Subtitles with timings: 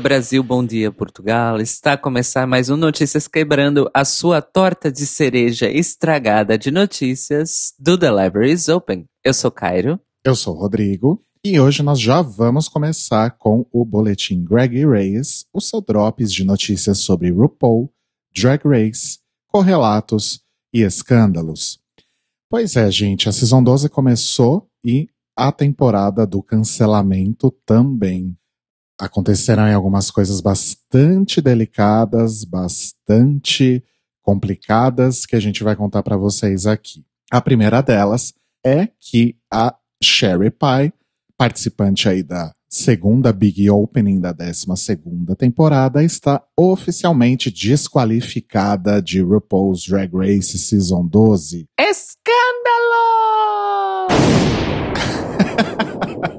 [0.00, 1.60] dia, Brasil, bom dia, Portugal.
[1.60, 7.74] Está a começar mais um Notícias Quebrando, a sua torta de cereja estragada de notícias
[7.78, 9.04] do The Library is Open.
[9.22, 10.00] Eu sou Cairo.
[10.24, 11.22] Eu sou Rodrigo.
[11.44, 16.44] E hoje nós já vamos começar com o boletim Greg Reyes, o seu drops de
[16.44, 17.92] notícias sobre RuPaul,
[18.34, 20.40] Drag Race, correlatos
[20.72, 21.78] e escândalos.
[22.48, 28.36] Pois é, gente, a Season 12 começou e a temporada do cancelamento também.
[29.00, 33.82] Acontecerão algumas coisas bastante delicadas, bastante
[34.22, 37.02] complicadas que a gente vai contar para vocês aqui.
[37.30, 40.92] A primeira delas é que a Sherry Pie,
[41.38, 49.86] participante aí da segunda Big Opening da 12 segunda temporada, está oficialmente desqualificada de RuPaul's
[49.86, 51.64] Drag Race Season 12.
[51.80, 52.20] Escândalo!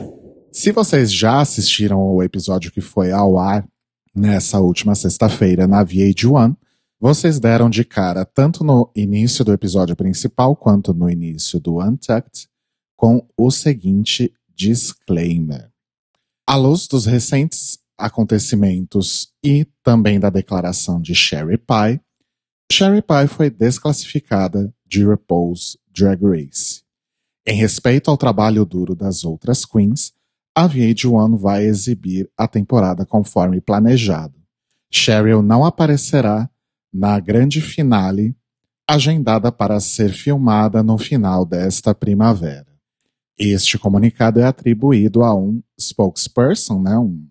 [0.51, 3.69] Se vocês já assistiram o episódio que foi ao ar
[4.15, 6.57] nessa última sexta-feira na VH1,
[7.01, 12.49] vocês deram de cara tanto no início do episódio principal quanto no início do Untucked
[12.97, 15.71] com o seguinte disclaimer.
[16.47, 22.01] À luz dos recentes acontecimentos e também da declaração de Sherry Pie,
[22.73, 26.83] Sherry Pie foi desclassificada de RuPaul's Drag Race.
[27.47, 30.13] Em respeito ao trabalho duro das outras queens,
[30.59, 34.35] a VH1 vai exibir a temporada conforme planejado.
[34.91, 36.51] Cheryl não aparecerá
[36.93, 38.35] na grande finale,
[38.85, 42.67] agendada para ser filmada no final desta primavera.
[43.39, 47.25] Este comunicado é atribuído a um spokesperson, né, um,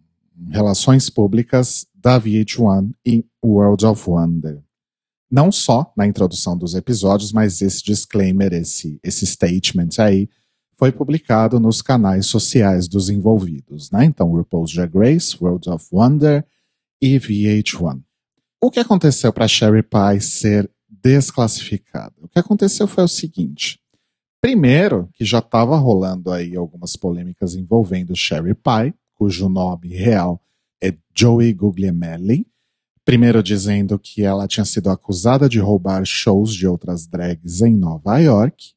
[0.49, 4.63] relações públicas da VH1 e World of Wonder
[5.29, 10.29] não só na introdução dos episódios, mas esse disclaimer, esse, esse statement aí,
[10.77, 14.05] foi publicado nos canais sociais dos envolvidos, né?
[14.05, 16.45] Então, RuPaul's Drag Race, World of Wonder
[17.01, 18.01] e VH1.
[18.61, 22.13] O que aconteceu para Sherry Pie ser desclassificada?
[22.21, 23.79] O que aconteceu foi o seguinte.
[24.41, 30.41] Primeiro, que já estava rolando aí algumas polêmicas envolvendo Sherry Pie, cujo nome real
[30.81, 32.45] é Joey Guglielmelli,
[33.07, 38.17] Primeiro dizendo que ela tinha sido acusada de roubar shows de outras drags em Nova
[38.19, 38.73] York,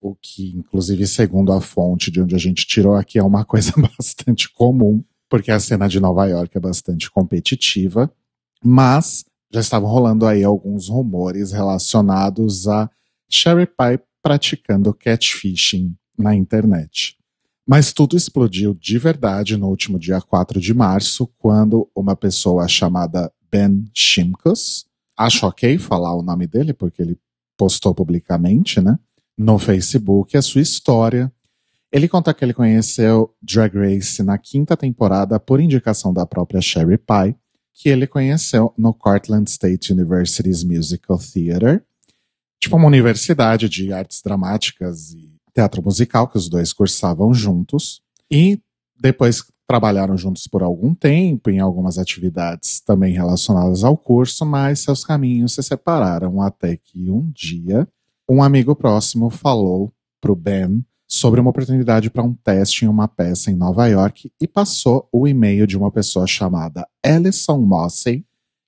[0.00, 3.72] o que, inclusive, segundo a fonte de onde a gente tirou aqui, é uma coisa
[3.76, 8.10] bastante comum, porque a cena de Nova York é bastante competitiva,
[8.62, 12.90] mas já estavam rolando aí alguns rumores relacionados a
[13.30, 17.16] Sherry Pie praticando catfishing na internet.
[17.66, 23.30] Mas tudo explodiu de verdade no último dia 4 de março, quando uma pessoa chamada
[23.50, 24.86] Ben Shimkus.
[25.16, 27.18] Acho ok falar o nome dele, porque ele
[27.56, 28.98] postou publicamente, né?
[29.38, 31.32] No Facebook, a sua história.
[31.92, 36.98] Ele conta que ele conheceu Drag Race na quinta temporada por indicação da própria Sherry
[36.98, 37.36] Pie,
[37.72, 41.84] que ele conheceu no Cortland State University's Musical Theater,
[42.60, 48.02] tipo uma universidade de artes dramáticas e teatro musical que os dois cursavam juntos.
[48.28, 48.60] E
[49.00, 55.04] depois trabalharam juntos por algum tempo em algumas atividades também relacionadas ao curso, mas seus
[55.04, 57.86] caminhos se separaram até que um dia
[58.28, 59.90] um amigo próximo falou
[60.20, 64.30] para o Ben sobre uma oportunidade para um teste em uma peça em Nova York
[64.38, 68.26] e passou o e-mail de uma pessoa chamada Alison Mossey,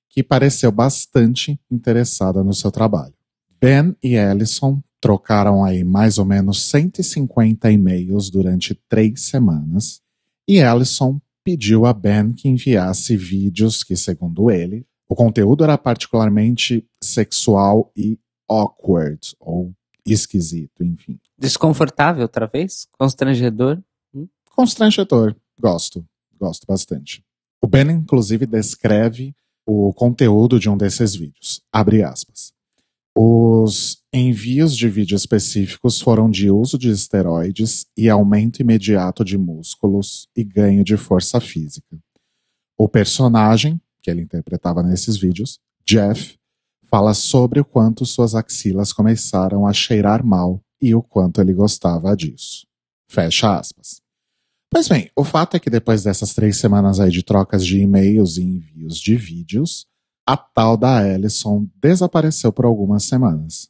[0.08, 3.12] que pareceu bastante interessada no seu trabalho.
[3.60, 10.00] Ben e Alison trocaram aí mais ou menos 150 e-mails durante três semanas
[10.48, 16.86] e Allison pediu a Ben que enviasse vídeos que, segundo ele, o conteúdo era particularmente
[17.02, 18.18] sexual e
[18.50, 19.72] awkward, ou
[20.04, 21.18] esquisito, enfim.
[21.38, 22.88] Desconfortável, outra vez?
[22.98, 23.80] Constrangedor?
[24.12, 24.28] Hum?
[24.50, 25.36] Constrangedor.
[25.58, 26.04] Gosto.
[26.38, 27.24] Gosto bastante.
[27.62, 29.34] O Ben, inclusive, descreve
[29.66, 31.62] o conteúdo de um desses vídeos.
[31.72, 32.52] Abre aspas.
[33.14, 40.28] Os envios de vídeo específicos foram de uso de esteroides e aumento imediato de músculos
[40.34, 41.98] e ganho de força física.
[42.78, 46.38] O personagem, que ele interpretava nesses vídeos, Jeff,
[46.90, 52.16] fala sobre o quanto suas axilas começaram a cheirar mal e o quanto ele gostava
[52.16, 52.66] disso.
[53.08, 54.02] Fecha aspas.
[54.68, 58.36] Pois bem, o fato é que depois dessas três semanas aí de trocas de e-mails
[58.36, 59.86] e envios de vídeos,
[60.26, 63.68] a tal da Ellison desapareceu por algumas semanas.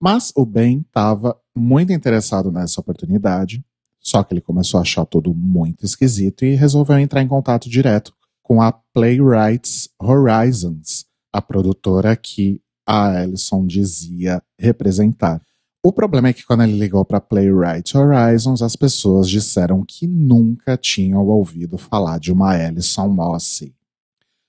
[0.00, 3.64] Mas o Ben estava muito interessado nessa oportunidade,
[4.00, 8.12] só que ele começou a achar tudo muito esquisito e resolveu entrar em contato direto
[8.42, 15.42] com a Playwrights Horizons, a produtora que a Ellison dizia representar.
[15.82, 20.76] O problema é que quando ele ligou para Playwright Horizons, as pessoas disseram que nunca
[20.76, 23.74] tinham ouvido falar de uma Alison Mossy.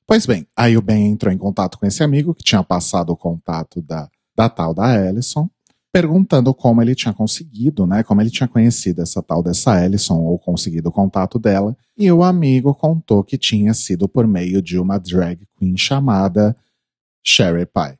[0.06, 3.18] Pois bem, aí o Ben entrou em contato com esse amigo que tinha passado o
[3.18, 5.50] contato da, da tal da Alison,
[5.92, 8.04] perguntando como ele tinha conseguido, né?
[8.04, 11.76] Como ele tinha conhecido essa tal dessa Alison ou conseguido o contato dela.
[11.98, 16.56] E o amigo contou que tinha sido por meio de uma drag queen chamada
[17.27, 17.98] Sherry Pie.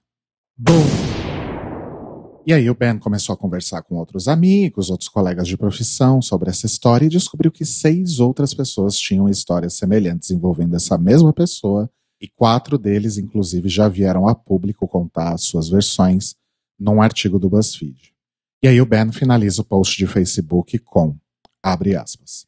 [0.56, 0.86] Boom!
[2.46, 6.52] E aí o Ben começou a conversar com outros amigos, outros colegas de profissão sobre
[6.52, 11.90] essa história e descobriu que seis outras pessoas tinham histórias semelhantes envolvendo essa mesma pessoa
[12.22, 16.36] e quatro deles, inclusive, já vieram a público contar as suas versões
[16.80, 18.14] num artigo do BuzzFeed.
[18.62, 21.18] E aí o Ben finaliza o post de Facebook com,
[21.64, 22.46] abre aspas,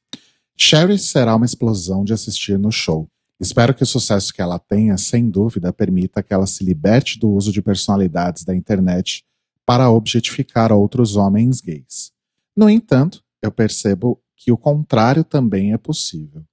[0.56, 3.10] Sherry será uma explosão de assistir no show.
[3.40, 7.30] Espero que o sucesso que ela tenha, sem dúvida, permita que ela se liberte do
[7.30, 9.24] uso de personalidades da internet
[9.66, 12.12] para objetificar outros homens gays.
[12.56, 16.44] No entanto, eu percebo que o contrário também é possível.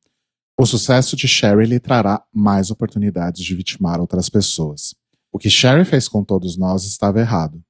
[0.58, 4.94] O sucesso de Sherry lhe trará mais oportunidades de vitimar outras pessoas.
[5.32, 7.62] O que Sherry fez com todos nós estava errado.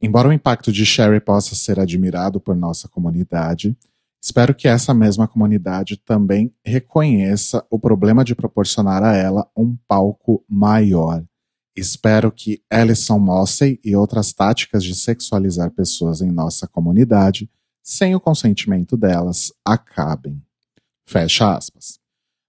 [0.00, 3.76] Embora o impacto de Sherry possa ser admirado por nossa comunidade,
[4.22, 10.44] espero que essa mesma comunidade também reconheça o problema de proporcionar a ela um palco
[10.48, 11.24] maior
[11.74, 17.50] Espero que Alison Mossey e outras táticas de sexualizar pessoas em nossa comunidade,
[17.82, 20.40] sem o consentimento delas, acabem.
[21.06, 21.98] Fecha aspas.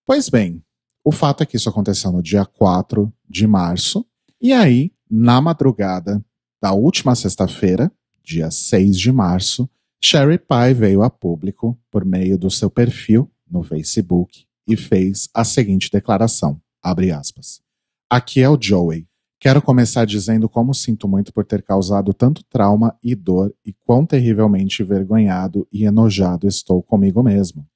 [0.06, 0.62] Pois bem,
[1.06, 4.06] o fato é que isso aconteceu no dia 4 de março,
[4.42, 6.24] e aí, na madrugada
[6.62, 7.90] da última sexta-feira,
[8.22, 9.70] dia 6 de março,
[10.04, 15.46] Sherry Pie veio a público por meio do seu perfil no Facebook e fez a
[15.46, 17.62] seguinte declaração, abre aspas.
[18.10, 19.08] Aqui é o Joey,
[19.44, 24.06] Quero começar dizendo como sinto muito por ter causado tanto trauma e dor e quão
[24.06, 27.68] terrivelmente envergonhado e enojado estou comigo mesmo.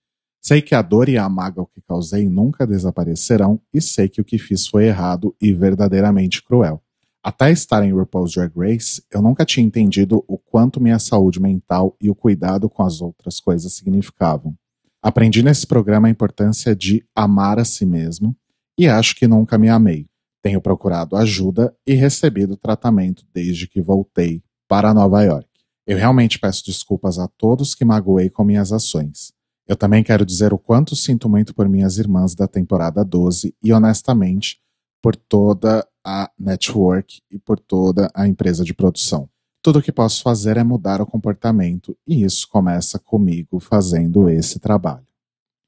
[0.41, 4.23] Sei que a dor e a mágoa que causei nunca desaparecerão e sei que o
[4.23, 6.81] que fiz foi errado e verdadeiramente cruel.
[7.23, 11.95] Até estar em RuPaul's Drag Race, eu nunca tinha entendido o quanto minha saúde mental
[12.01, 14.55] e o cuidado com as outras coisas significavam.
[15.01, 18.35] Aprendi nesse programa a importância de amar a si mesmo
[18.77, 20.07] e acho que nunca me amei.
[20.41, 25.47] Tenho procurado ajuda e recebido tratamento desde que voltei para Nova York.
[25.85, 29.33] Eu realmente peço desculpas a todos que magoei com minhas ações.
[29.67, 33.73] Eu também quero dizer o quanto sinto muito por minhas irmãs da temporada 12 e,
[33.73, 34.59] honestamente,
[35.01, 39.29] por toda a network e por toda a empresa de produção.
[39.61, 44.57] Tudo o que posso fazer é mudar o comportamento e isso começa comigo fazendo esse
[44.57, 45.05] trabalho.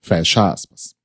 [0.01, 0.95] Fecha aspas.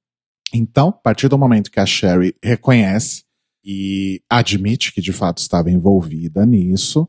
[0.52, 3.24] Então, a partir do momento que a Sherry reconhece
[3.64, 7.08] e admite que de fato estava envolvida nisso.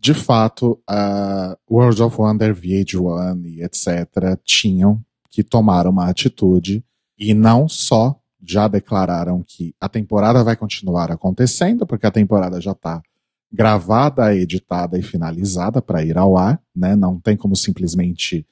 [0.00, 4.40] De fato, a World of Wonder, VH1 e etc.
[4.42, 6.82] tinham que tomar uma atitude
[7.18, 12.72] e não só já declararam que a temporada vai continuar acontecendo, porque a temporada já
[12.72, 13.02] está
[13.52, 16.94] gravada, editada e finalizada para ir ao ar, né?
[16.94, 18.46] Não tem como simplesmente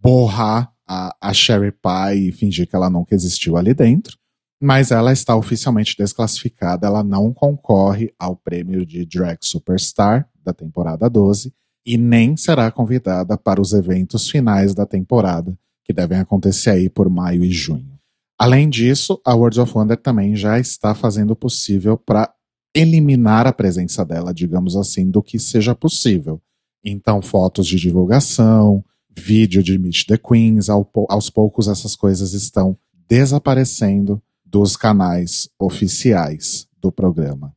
[0.00, 4.20] borrar a, a Sherry Pie e fingir que ela nunca existiu ali dentro
[4.60, 11.08] mas ela está oficialmente desclassificada, ela não concorre ao prêmio de Drag Superstar da temporada
[11.08, 11.52] 12
[11.86, 17.08] e nem será convidada para os eventos finais da temporada, que devem acontecer aí por
[17.08, 17.98] maio e junho.
[18.40, 22.32] Além disso, a World of Wonder também já está fazendo o possível para
[22.74, 26.40] eliminar a presença dela, digamos assim, do que seja possível.
[26.82, 28.82] Então, fotos de divulgação,
[29.14, 36.90] vídeo de Meet the Queens, aos poucos essas coisas estão desaparecendo dos canais oficiais do
[36.90, 37.54] programa.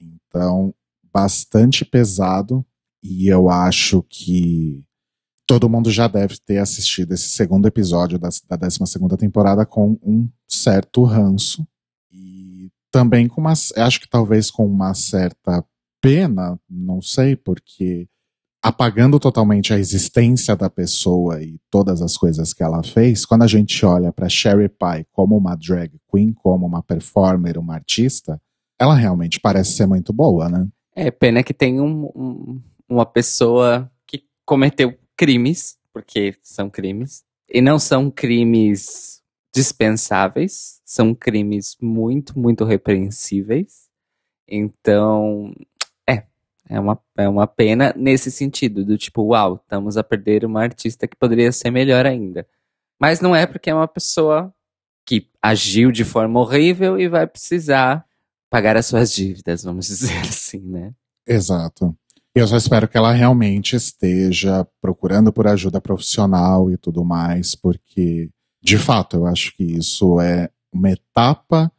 [0.00, 0.74] Então,
[1.12, 2.64] bastante pesado
[3.02, 4.82] e eu acho que
[5.46, 8.78] todo mundo já deve ter assistido esse segundo episódio da, da 12
[9.18, 11.66] temporada com um certo ranço
[12.12, 15.64] e também com uma, acho que talvez com uma certa
[16.00, 18.08] pena, não sei, porque
[18.62, 23.46] apagando totalmente a existência da pessoa e todas as coisas que ela fez, quando a
[23.46, 28.40] gente olha para Sherry Pie como uma drag queen, como uma performer, uma artista,
[28.78, 30.66] ela realmente parece ser muito boa, né?
[30.96, 37.60] É pena que tem um, um, uma pessoa que cometeu crimes, porque são crimes, e
[37.60, 39.22] não são crimes
[39.54, 43.88] dispensáveis, são crimes muito, muito repreensíveis.
[44.48, 45.52] Então,
[46.68, 51.06] é uma, é uma pena nesse sentido, do tipo, uau, estamos a perder uma artista
[51.06, 52.46] que poderia ser melhor ainda.
[52.98, 54.52] Mas não é porque é uma pessoa
[55.06, 58.04] que agiu de forma horrível e vai precisar
[58.48, 60.92] pagar as suas dívidas, vamos dizer assim, né?
[61.26, 61.96] Exato.
[62.34, 68.28] Eu só espero que ela realmente esteja procurando por ajuda profissional e tudo mais, porque,
[68.60, 71.70] de fato, eu acho que isso é uma etapa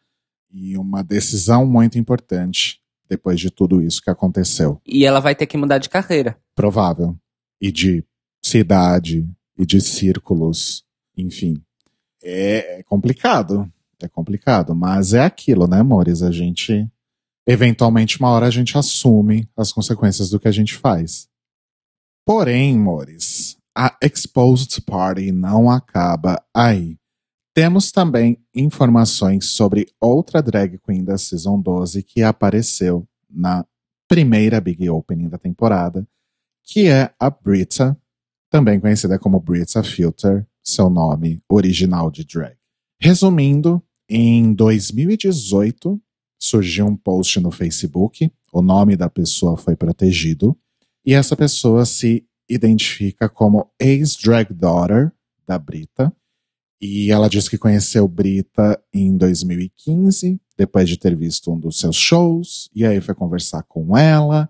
[0.50, 4.82] e uma decisão muito importante depois de tudo isso que aconteceu.
[4.86, 6.38] E ela vai ter que mudar de carreira.
[6.56, 7.18] Provável.
[7.62, 8.04] E de
[8.42, 10.86] cidade, e de círculos,
[11.18, 11.62] enfim.
[12.24, 13.70] É complicado.
[14.02, 16.22] É complicado, mas é aquilo, né, amores?
[16.22, 16.90] A gente.
[17.48, 21.30] Eventualmente, uma hora a gente assume as consequências do que a gente faz.
[22.26, 26.98] Porém, amores, a Exposed Party não acaba aí.
[27.54, 33.66] Temos também informações sobre outra drag queen da Season 12 que apareceu na
[34.08, 36.08] primeira Big Opening da temporada,
[36.64, 37.98] que é a Brita,
[38.50, 42.58] também conhecida como Brita Filter, seu nome original de drag.
[43.00, 46.02] Resumindo, em 2018
[46.46, 50.58] surgiu um post no Facebook, o nome da pessoa foi protegido,
[51.06, 55.12] e essa pessoa se identifica como ex-drag daughter
[55.48, 56.16] da Brita,
[56.82, 61.96] e ela disse que conheceu Brita em 2015, depois de ter visto um dos seus
[61.96, 64.50] shows, e aí foi conversar com ela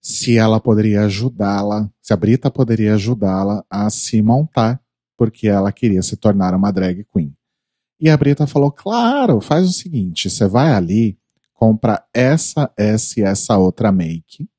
[0.00, 4.82] se ela poderia ajudá-la, se a Brita poderia ajudá-la a se montar,
[5.16, 7.32] porque ela queria se tornar uma drag queen.
[8.00, 11.16] E a Brita falou: claro, faz o seguinte: você vai ali,
[11.62, 14.50] compra essa, essa e essa outra make,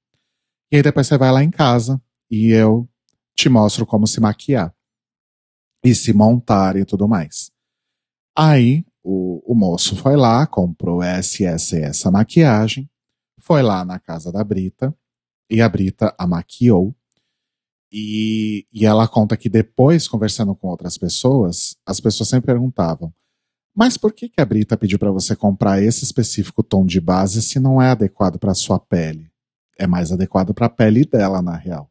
[0.71, 2.89] e aí depois você vai lá em casa e eu
[3.35, 4.73] te mostro como se maquiar
[5.83, 7.51] e se montar e tudo mais.
[8.33, 12.89] Aí o, o moço foi lá, comprou essa, essa e essa maquiagem,
[13.37, 14.95] foi lá na casa da Brita
[15.49, 16.95] e a Brita a maquiou.
[17.91, 23.13] E, e ela conta que depois, conversando com outras pessoas, as pessoas sempre perguntavam:
[23.75, 27.41] mas por que, que a Brita pediu para você comprar esse específico tom de base
[27.41, 29.31] se não é adequado para sua pele?
[29.77, 31.89] É mais adequado para a pele dela, na real.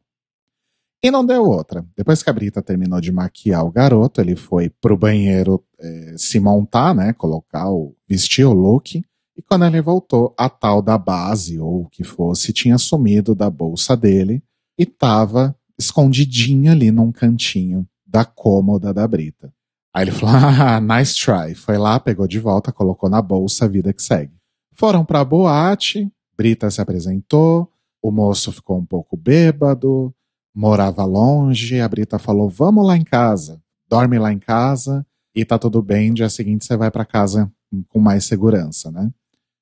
[1.03, 1.85] E não deu outra.
[1.97, 6.39] Depois que a Brita terminou de maquiar o garoto, ele foi pro banheiro é, se
[6.39, 7.11] montar, né?
[7.11, 7.93] Colocar o.
[8.07, 9.03] vestir o look.
[9.35, 13.49] E quando ele voltou, a tal da base, ou o que fosse, tinha sumido da
[13.49, 14.41] bolsa dele
[14.77, 19.53] e tava escondidinha ali num cantinho da cômoda da Brita.
[19.93, 21.53] Aí ele falou: ah, nice try.
[21.53, 24.33] Foi lá, pegou de volta, colocou na bolsa, vida que segue.
[24.73, 27.71] Foram pra boate, Brita se apresentou,
[28.01, 30.13] o moço ficou um pouco bêbado,
[30.53, 35.59] morava longe, a Brita falou: "Vamos lá em casa, dorme lá em casa e tá
[35.59, 37.51] tudo bem, dia seguinte você vai para casa
[37.87, 39.11] com mais segurança, né?"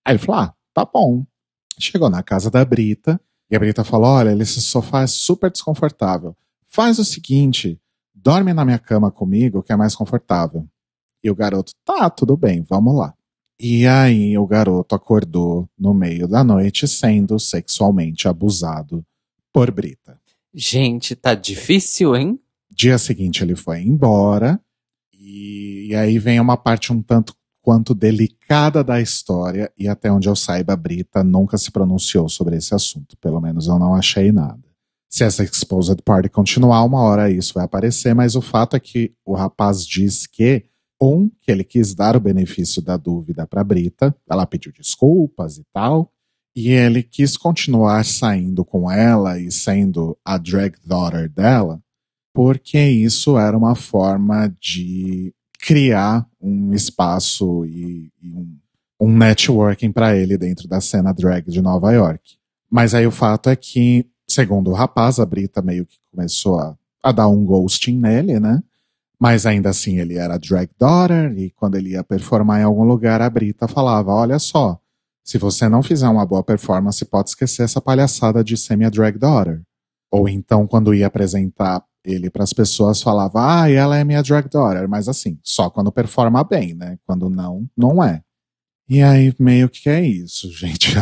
[0.06, 1.26] Aí ele falou: "Ah, tá bom."
[1.78, 3.20] Chegou na casa da Brita
[3.50, 6.36] e a Brita falou: "Olha, esse sofá é super desconfortável.
[6.68, 7.82] Faz o seguinte,
[8.22, 10.68] dorme na minha cama comigo que é mais confortável."
[11.24, 13.14] E o garoto: "Tá, tudo bem, vamos lá."
[13.60, 19.06] E aí o garoto acordou no meio da noite sendo sexualmente abusado
[19.54, 20.20] por Brita.
[20.52, 22.40] Gente, tá difícil, hein?
[22.70, 24.60] Dia seguinte ele foi embora.
[25.14, 29.72] E, e aí vem uma parte um tanto quanto delicada da história.
[29.78, 33.16] E até onde eu saiba, a Brita nunca se pronunciou sobre esse assunto.
[33.18, 34.71] Pelo menos eu não achei nada.
[35.12, 38.16] Se essa Exposed Party continuar, uma hora isso vai aparecer.
[38.16, 40.66] Mas o fato é que o rapaz diz que
[41.02, 45.66] um, que ele quis dar o benefício da dúvida para Brita, ela pediu desculpas e
[45.74, 46.12] tal,
[46.56, 51.82] e ele quis continuar saindo com ela e sendo a drag daughter dela,
[52.34, 58.58] porque isso era uma forma de criar um espaço e, e um,
[59.00, 62.36] um networking para ele dentro da cena drag de Nova York.
[62.70, 66.76] Mas aí o fato é que, segundo o rapaz, a Brita meio que começou a,
[67.04, 68.62] a dar um ghosting nele, né?
[69.20, 73.22] Mas ainda assim ele era drag daughter e quando ele ia performar em algum lugar,
[73.22, 74.80] a Brita falava: Olha só,
[75.24, 79.18] se você não fizer uma boa performance, pode esquecer essa palhaçada de ser minha drag
[79.18, 79.62] daughter.
[80.10, 84.50] Ou então, quando ia apresentar ele para as pessoas, falava, ah, ela é minha drag
[84.50, 84.90] daughter.
[84.90, 86.98] Mas assim, só quando performa bem, né?
[87.06, 88.24] Quando não, não é.
[88.90, 90.96] E aí, meio que é isso, gente.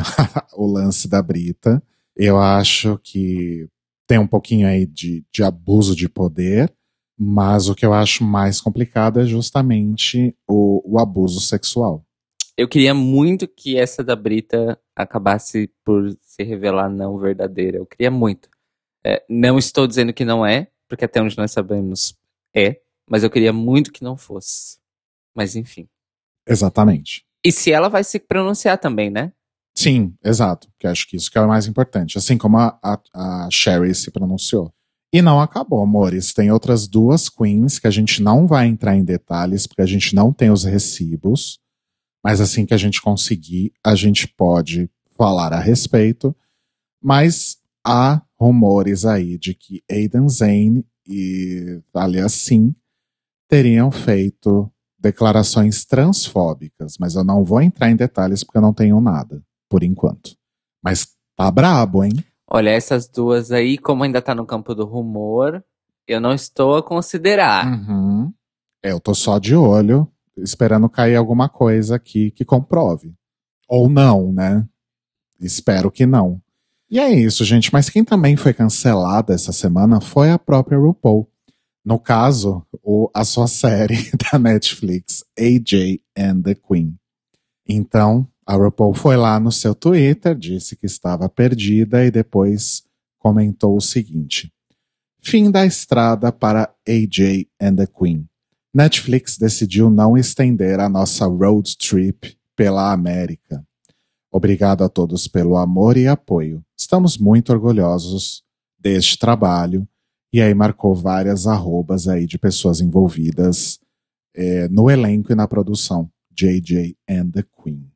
[0.54, 1.82] o lance da Brita.
[2.16, 3.68] Eu acho que
[4.08, 6.74] tem um pouquinho aí de, de abuso de poder,
[7.18, 12.06] mas o que eu acho mais complicado é justamente o, o abuso sexual.
[12.58, 17.78] Eu queria muito que essa da Brita acabasse por se revelar não verdadeira.
[17.78, 18.50] Eu queria muito.
[19.06, 22.18] É, não estou dizendo que não é, porque até onde nós sabemos
[22.56, 24.78] é, mas eu queria muito que não fosse.
[25.36, 25.88] Mas enfim.
[26.48, 27.26] Exatamente.
[27.44, 29.32] E se ela vai se pronunciar também, né?
[29.80, 30.68] Sim, exato.
[30.78, 32.18] Que acho que isso que é o mais importante.
[32.18, 34.74] Assim como a, a, a Sherry se pronunciou.
[35.14, 36.34] E não acabou, amores.
[36.34, 40.14] Tem outras duas queens que a gente não vai entrar em detalhes, porque a gente
[40.14, 41.60] não tem os recibos.
[42.22, 46.36] Mas assim que a gente conseguir, a gente pode falar a respeito.
[47.02, 52.76] Mas há rumores aí de que Aidan Zane e Talia Sim
[53.48, 54.70] teriam feito
[55.00, 59.84] declarações transfóbicas, mas eu não vou entrar em detalhes porque eu não tenho nada, por
[59.84, 60.36] enquanto.
[60.84, 62.14] Mas tá brabo, hein?
[62.52, 65.64] Olha, essas duas aí, como ainda tá no campo do rumor,
[66.08, 67.68] eu não estou a considerar.
[67.68, 68.34] Uhum.
[68.82, 73.14] Eu tô só de olho, esperando cair alguma coisa aqui que comprove.
[73.68, 74.68] Ou não, né?
[75.40, 76.42] Espero que não.
[76.90, 77.72] E é isso, gente.
[77.72, 81.30] Mas quem também foi cancelada essa semana foi a própria RuPaul.
[81.86, 86.98] No caso, o, a sua série da Netflix, AJ and the Queen.
[87.68, 92.84] Então, a RuPaul foi lá no seu Twitter, disse que estava perdida e depois
[93.20, 94.52] comentou o seguinte:
[95.22, 98.28] Fim da estrada para AJ and the Queen.
[98.74, 103.64] Netflix decidiu não estender a nossa road trip pela América.
[104.32, 106.66] Obrigado a todos pelo amor e apoio.
[106.76, 108.44] Estamos muito orgulhosos
[108.80, 109.88] deste trabalho.
[110.34, 113.80] E aí marcou várias arrobas aí de pessoas envolvidas
[114.36, 116.10] é, no elenco e na produção.
[116.32, 117.92] JJ and the Queen.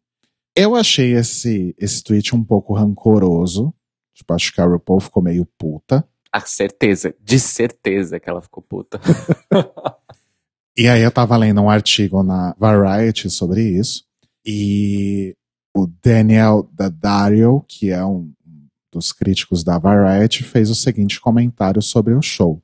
[0.56, 3.74] Eu achei esse, esse tweet um pouco rancoroso.
[4.14, 6.08] Tipo, acho que a RuPaul ficou meio puta.
[6.32, 9.00] A certeza, de certeza que ela ficou puta.
[10.78, 14.06] e aí eu tava lendo um artigo na Variety sobre isso.
[14.46, 15.36] E
[15.76, 18.32] o Daniel Daddario, que é um
[18.92, 22.62] dos críticos da Variety, fez o seguinte comentário sobre o show.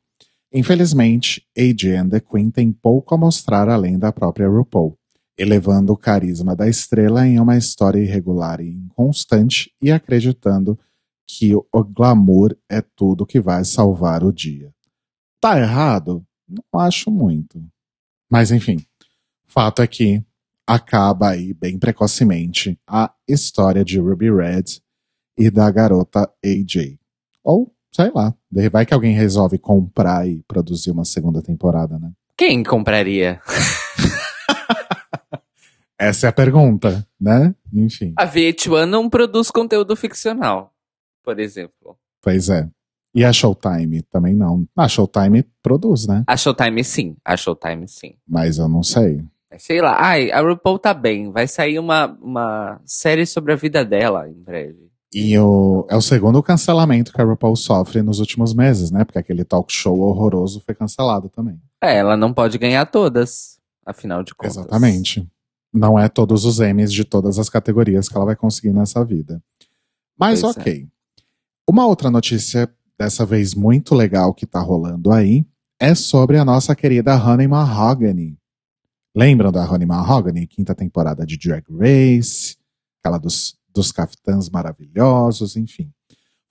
[0.54, 4.98] Infelizmente, AJ and the Queen tem pouco a mostrar além da própria RuPaul,
[5.40, 10.78] elevando o carisma da estrela em uma história irregular e inconstante e acreditando
[11.26, 14.74] que o glamour é tudo que vai salvar o dia.
[15.40, 16.26] Tá errado?
[16.46, 17.64] Não acho muito.
[18.30, 18.86] Mas enfim,
[19.48, 20.22] fato é que
[20.68, 24.82] acaba aí bem precocemente a história de Ruby Red
[25.38, 27.00] e da garota AJ.
[27.42, 28.36] Ou, sei lá,
[28.70, 32.12] vai que alguém resolve comprar e produzir uma segunda temporada, né?
[32.36, 33.42] Quem compraria?
[36.00, 37.54] Essa é a pergunta, né?
[37.74, 38.14] Enfim.
[38.18, 40.74] A VH1 não produz conteúdo ficcional,
[41.24, 41.98] por exemplo.
[42.22, 42.70] Pois é.
[43.14, 44.66] E a Showtime também não.
[44.78, 46.24] A Showtime produz, né?
[46.26, 47.18] A Showtime sim.
[47.26, 48.14] A Showtime sim.
[48.26, 49.24] Mas eu não sei.
[49.58, 51.32] Sei lá, ai, a RuPaul tá bem.
[51.32, 54.90] Vai sair uma, uma série sobre a vida dela em breve.
[55.12, 59.04] E o, é o segundo cancelamento que a RuPaul sofre nos últimos meses, né?
[59.04, 61.60] Porque aquele talk show horroroso foi cancelado também.
[61.84, 64.56] É, ela não pode ganhar todas, afinal de contas.
[64.56, 65.28] Exatamente.
[65.74, 69.42] Não é todos os Emmys de todas as categorias que ela vai conseguir nessa vida.
[70.18, 70.60] Mas pois é.
[70.60, 70.84] ok.
[70.84, 71.22] É.
[71.70, 75.46] Uma outra notícia, dessa vez muito legal, que tá rolando aí,
[75.80, 78.40] é sobre a nossa querida Honey Mahogany,
[79.16, 82.56] Lembram da Honey Mahogany, quinta temporada de Drag Race,
[83.00, 85.92] aquela dos, dos caftãs maravilhosos, enfim.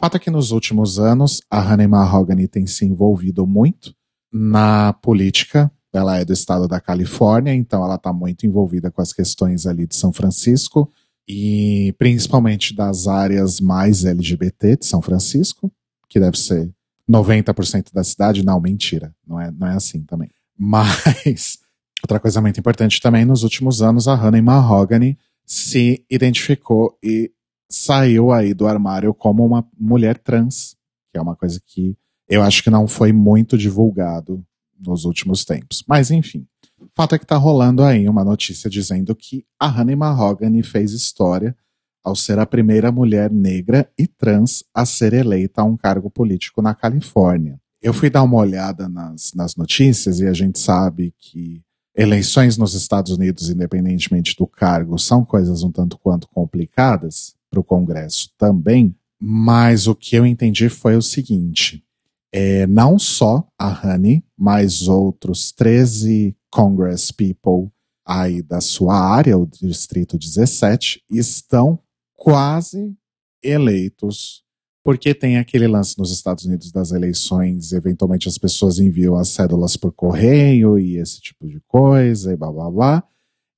[0.00, 3.94] Fato é que nos últimos anos a Honey Mahogany tem se envolvido muito
[4.32, 5.70] na política.
[5.92, 9.86] Ela é do estado da Califórnia, então ela está muito envolvida com as questões ali
[9.86, 10.92] de São Francisco
[11.26, 15.72] e principalmente das áreas mais LGBT de São Francisco,
[16.08, 16.70] que deve ser
[17.08, 18.44] 90% da cidade.
[18.44, 20.30] Não, mentira, não é, não é assim também.
[20.58, 21.58] Mas
[22.02, 27.32] Outra coisa muito importante também, nos últimos anos, a Honey Mahogany se identificou e
[27.68, 30.76] saiu aí do armário como uma mulher trans,
[31.10, 31.96] que é uma coisa que
[32.28, 34.44] eu acho que não foi muito divulgado
[34.78, 35.84] nos últimos tempos.
[35.86, 36.46] Mas enfim,
[36.94, 41.56] fato é que tá rolando aí uma notícia dizendo que a Honey Mahogany fez história
[42.04, 46.62] ao ser a primeira mulher negra e trans a ser eleita a um cargo político
[46.62, 47.60] na Califórnia.
[47.82, 51.62] Eu fui dar uma olhada nas, nas notícias e a gente sabe que
[51.94, 57.64] eleições nos Estados Unidos, independentemente do cargo, são coisas um tanto quanto complicadas, para o
[57.64, 61.84] Congresso também, mas o que eu entendi foi o seguinte:
[62.32, 67.70] é, não só a Honey, mas outros 13 Congress people
[68.06, 71.78] aí da sua área, o Distrito 17, estão
[72.16, 72.94] quase
[73.42, 74.42] eleitos
[74.88, 79.76] porque tem aquele lance nos Estados Unidos das eleições, eventualmente as pessoas enviam as cédulas
[79.76, 83.04] por correio e esse tipo de coisa, e blá blá blá.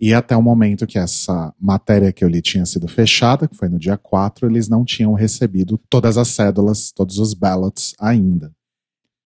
[0.00, 3.68] E até o momento que essa matéria que eu li tinha sido fechada, que foi
[3.68, 8.52] no dia 4, eles não tinham recebido todas as cédulas, todos os ballots ainda.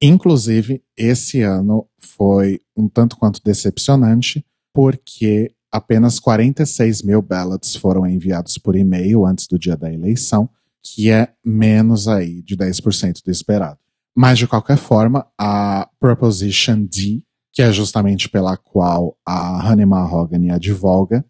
[0.01, 8.59] Inclusive, esse ano foi um tanto quanto decepcionante, porque apenas 46 mil ballots foram enviados
[8.59, 10.49] por e-mail antes do dia da eleição,
[10.83, 13.79] que é menos aí de 10% do esperado.
[14.15, 20.51] Mas, de qualquer forma, a Proposition D, que é justamente pela qual a Honey Mahogany
[20.51, 21.25] advoga,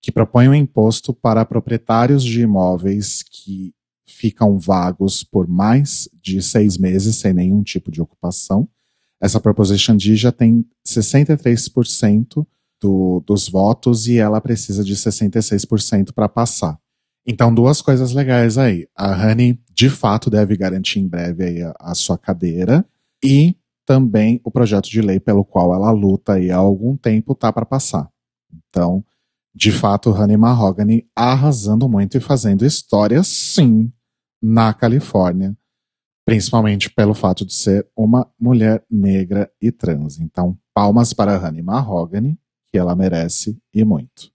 [0.00, 3.74] que propõe um imposto para proprietários de imóveis que
[4.12, 8.68] ficam vagos por mais de seis meses sem nenhum tipo de ocupação.
[9.20, 12.46] Essa Proposition D já tem 63%
[12.80, 16.78] do, dos votos e ela precisa de 66% para passar.
[17.24, 18.88] Então, duas coisas legais aí.
[18.96, 22.84] A Honey, de fato, deve garantir em breve a, a sua cadeira
[23.24, 27.52] e também o projeto de lei pelo qual ela luta aí há algum tempo tá
[27.52, 28.08] para passar.
[28.68, 29.04] Então,
[29.54, 33.92] de fato, Honey Mahogany arrasando muito e fazendo história, sim,
[34.42, 35.56] na Califórnia,
[36.24, 40.18] principalmente pelo fato de ser uma mulher negra e trans.
[40.18, 42.38] Então, palmas para Honey Mahogany,
[42.70, 44.32] que ela merece e muito.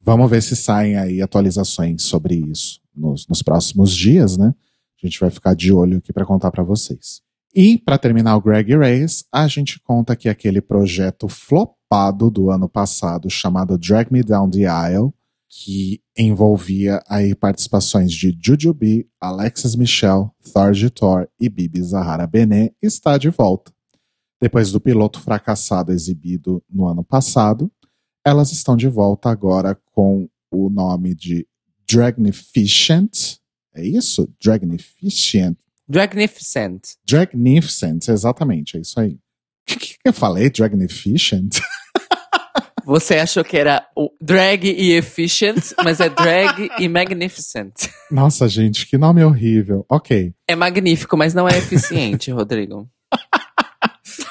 [0.00, 4.54] Vamos ver se saem aí atualizações sobre isso nos, nos próximos dias, né?
[5.02, 7.20] A gente vai ficar de olho aqui para contar para vocês.
[7.54, 12.68] E, para terminar o Greg Race, a gente conta que aquele projeto flopado do ano
[12.68, 15.12] passado, chamado Drag Me Down the Aisle,
[15.48, 23.16] que envolvia aí participações de Jujubee, Alexis Michelle, Thorgy Thor e Bibi Zahara Benet, está
[23.16, 23.72] de volta.
[24.40, 27.70] Depois do piloto fracassado exibido no ano passado,
[28.24, 31.46] elas estão de volta agora com o nome de
[31.88, 33.36] Dragnificent.
[33.74, 34.28] É isso?
[34.42, 35.56] Dragnificent.
[35.88, 36.82] Dragnificent.
[37.06, 39.12] Dragnificent, exatamente, é isso aí.
[39.12, 39.18] O
[39.66, 40.50] que, que eu falei?
[40.50, 41.58] Dragnificent?
[42.86, 43.84] Você achou que era
[44.20, 47.72] drag e efficient, mas é drag e magnificent.
[48.08, 49.84] Nossa, gente, que nome horrível.
[49.90, 50.32] Ok.
[50.46, 52.88] É magnífico, mas não é eficiente, Rodrigo.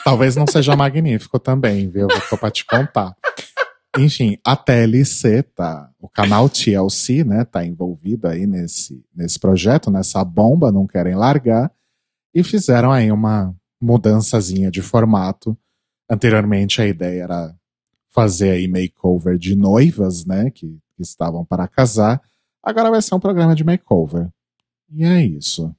[0.06, 2.08] Talvez não seja magnífico também, viu?
[2.30, 3.14] Vou pra te contar.
[3.98, 10.24] Enfim, a TLC, tá, o canal TLC, né, tá envolvido aí nesse, nesse projeto, nessa
[10.24, 11.70] bomba, não querem largar,
[12.34, 15.58] e fizeram aí uma mudançazinha de formato.
[16.10, 17.56] Anteriormente a ideia era
[18.16, 22.22] fazer aí makeover de noivas, né, que, que estavam para casar.
[22.64, 24.30] Agora vai ser um programa de makeover.
[24.90, 25.76] E é isso.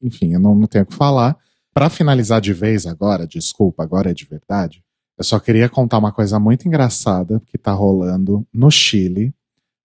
[0.00, 1.36] Enfim, eu não, não tenho o que falar.
[1.74, 4.84] Para finalizar de vez agora, desculpa, agora é de verdade.
[5.18, 9.34] Eu só queria contar uma coisa muito engraçada que tá rolando no Chile.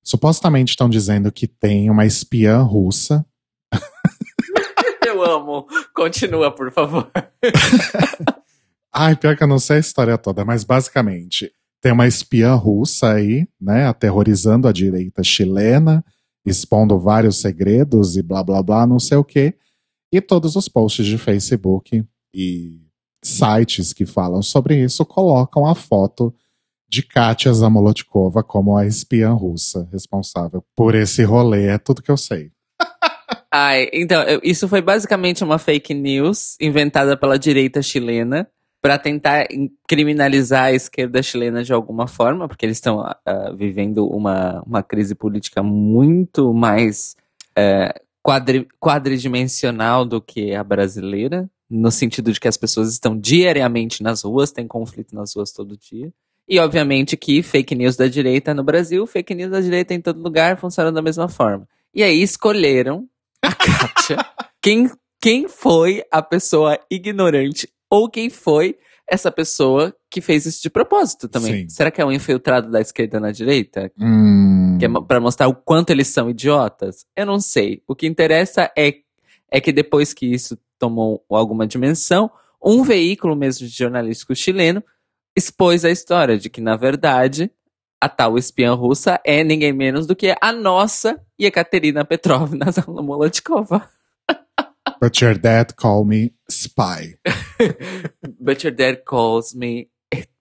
[0.03, 3.25] Supostamente estão dizendo que tem uma espiã russa.
[5.05, 5.65] Eu amo.
[5.93, 7.09] Continua, por favor.
[8.93, 11.51] Ai, pior que eu não sei a história toda, mas basicamente
[11.85, 16.03] tem uma espiã russa aí, né, aterrorizando a direita chilena,
[16.43, 19.53] expondo vários segredos e blá blá blá, não sei o quê.
[20.11, 22.81] E todos os posts de Facebook e
[23.23, 26.33] sites que falam sobre isso colocam a foto
[26.89, 31.67] de Katia Zamolotkova como a espiã russa responsável por esse rolê.
[31.67, 32.49] É tudo que eu sei.
[33.53, 38.49] Ai, então, isso foi basicamente uma fake news inventada pela direita chilena
[38.85, 39.47] para tentar
[39.87, 45.15] criminalizar a esquerda chilena de alguma forma, porque eles estão uh, vivendo uma, uma crise
[45.15, 47.15] política muito mais
[47.57, 54.03] uh, quadri, quadridimensional do que a brasileira, no sentido de que as pessoas estão diariamente
[54.03, 56.13] nas ruas, tem conflito nas ruas todo dia.
[56.47, 60.21] E obviamente que fake news da direita no Brasil, fake news da direita em todo
[60.21, 61.67] lugar funcionam da mesma forma.
[61.91, 63.09] E aí escolheram
[63.41, 64.17] a Kátia.
[64.61, 68.77] quem, quem foi a pessoa ignorante ou quem foi
[69.07, 71.61] essa pessoa que fez isso de propósito também.
[71.61, 71.69] Sim.
[71.69, 73.89] Será que é um infiltrado da esquerda na direita?
[73.97, 74.77] Hum.
[74.77, 77.05] Que é pra mostrar o quanto eles são idiotas?
[77.15, 77.81] Eu não sei.
[77.87, 78.95] O que interessa é,
[79.49, 82.29] é que depois que isso tomou alguma dimensão,
[82.61, 84.83] um veículo mesmo de jornalístico chileno
[85.37, 87.49] expôs a história de que, na verdade,
[88.01, 93.89] a tal espiã russa é ninguém menos do que a nossa Ekaterina Petrovna Zamolodkova.
[94.99, 97.15] But your dad call me spy.
[98.39, 99.89] But your dad calls me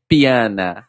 [0.08, 0.86] piana.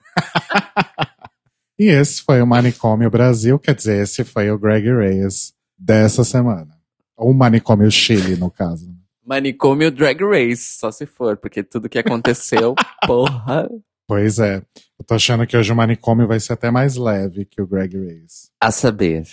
[1.79, 6.75] e esse foi o Manicômio Brasil, quer dizer, esse foi o Greg Reyes dessa semana.
[7.17, 8.93] Ou o Manicômio Chile, no caso.
[9.25, 12.75] Manicômio Drag Race, só se for, porque tudo que aconteceu,
[13.07, 13.67] porra.
[14.07, 14.57] Pois é.
[14.99, 17.97] Eu tô achando que hoje o manicômio vai ser até mais leve que o Greg
[17.97, 18.49] Race.
[18.61, 19.25] A saber.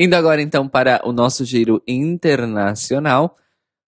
[0.00, 3.36] Indo agora então para o nosso giro internacional,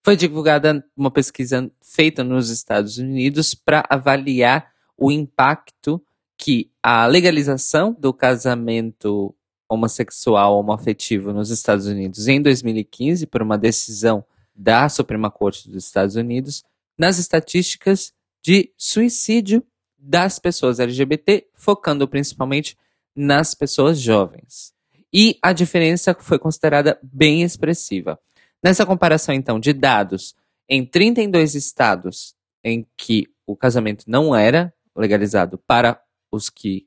[0.04, 6.04] foi divulgada uma pesquisa feita nos Estados Unidos para avaliar o impacto
[6.36, 9.32] que a legalização do casamento
[9.68, 16.16] homossexual homoafetivo nos Estados Unidos em 2015 por uma decisão da Suprema Corte dos Estados
[16.16, 16.64] Unidos
[16.98, 19.62] nas estatísticas de suicídio
[19.96, 22.76] das pessoas LGBT, focando principalmente
[23.14, 24.74] nas pessoas jovens
[25.12, 28.18] e a diferença foi considerada bem expressiva.
[28.62, 30.34] Nessa comparação, então, de dados
[30.68, 36.86] em 32 estados em que o casamento não era legalizado para os que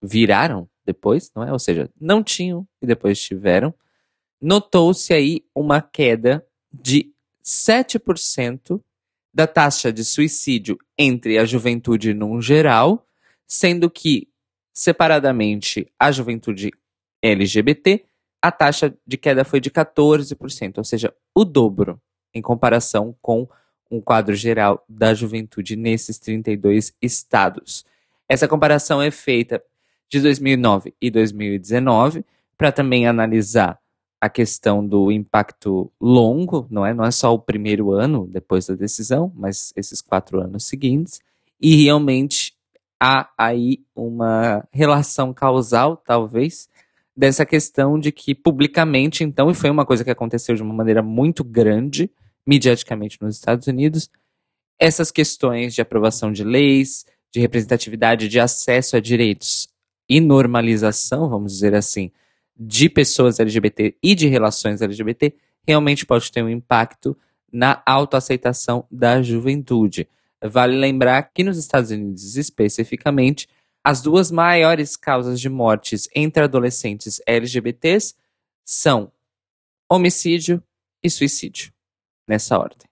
[0.00, 1.52] viraram depois, não é?
[1.52, 3.74] Ou seja, não tinham e depois tiveram.
[4.40, 7.10] notou-se aí uma queda de
[7.42, 8.80] 7%
[9.32, 13.06] da taxa de suicídio entre a juventude no geral,
[13.46, 14.28] sendo que,
[14.72, 16.70] separadamente, a juventude
[17.24, 18.04] LGBT,
[18.42, 22.00] a taxa de queda foi de 14%, ou seja, o dobro
[22.34, 23.48] em comparação com
[23.90, 27.84] um quadro geral da juventude nesses 32 estados.
[28.28, 29.62] Essa comparação é feita
[30.08, 32.24] de 2009 e 2019
[32.56, 33.78] para também analisar
[34.20, 36.94] a questão do impacto longo, não é?
[36.94, 41.20] Não é só o primeiro ano depois da decisão, mas esses quatro anos seguintes.
[41.60, 42.54] E realmente
[42.98, 46.68] há aí uma relação causal, talvez,
[47.16, 51.02] dessa questão de que publicamente, então, e foi uma coisa que aconteceu de uma maneira
[51.02, 52.10] muito grande,
[52.46, 54.10] mediaticamente nos Estados Unidos,
[54.78, 59.68] essas questões de aprovação de leis, de representatividade, de acesso a direitos
[60.08, 62.10] e normalização, vamos dizer assim,
[62.56, 65.34] de pessoas LGBT e de relações LGBT
[65.66, 67.16] realmente pode ter um impacto
[67.52, 70.08] na autoaceitação da juventude.
[70.42, 73.48] Vale lembrar que nos Estados Unidos, especificamente,
[73.84, 78.14] as duas maiores causas de mortes entre adolescentes LGBTs
[78.64, 79.12] são
[79.90, 80.62] homicídio
[81.02, 81.70] e suicídio,
[82.26, 82.88] nessa ordem.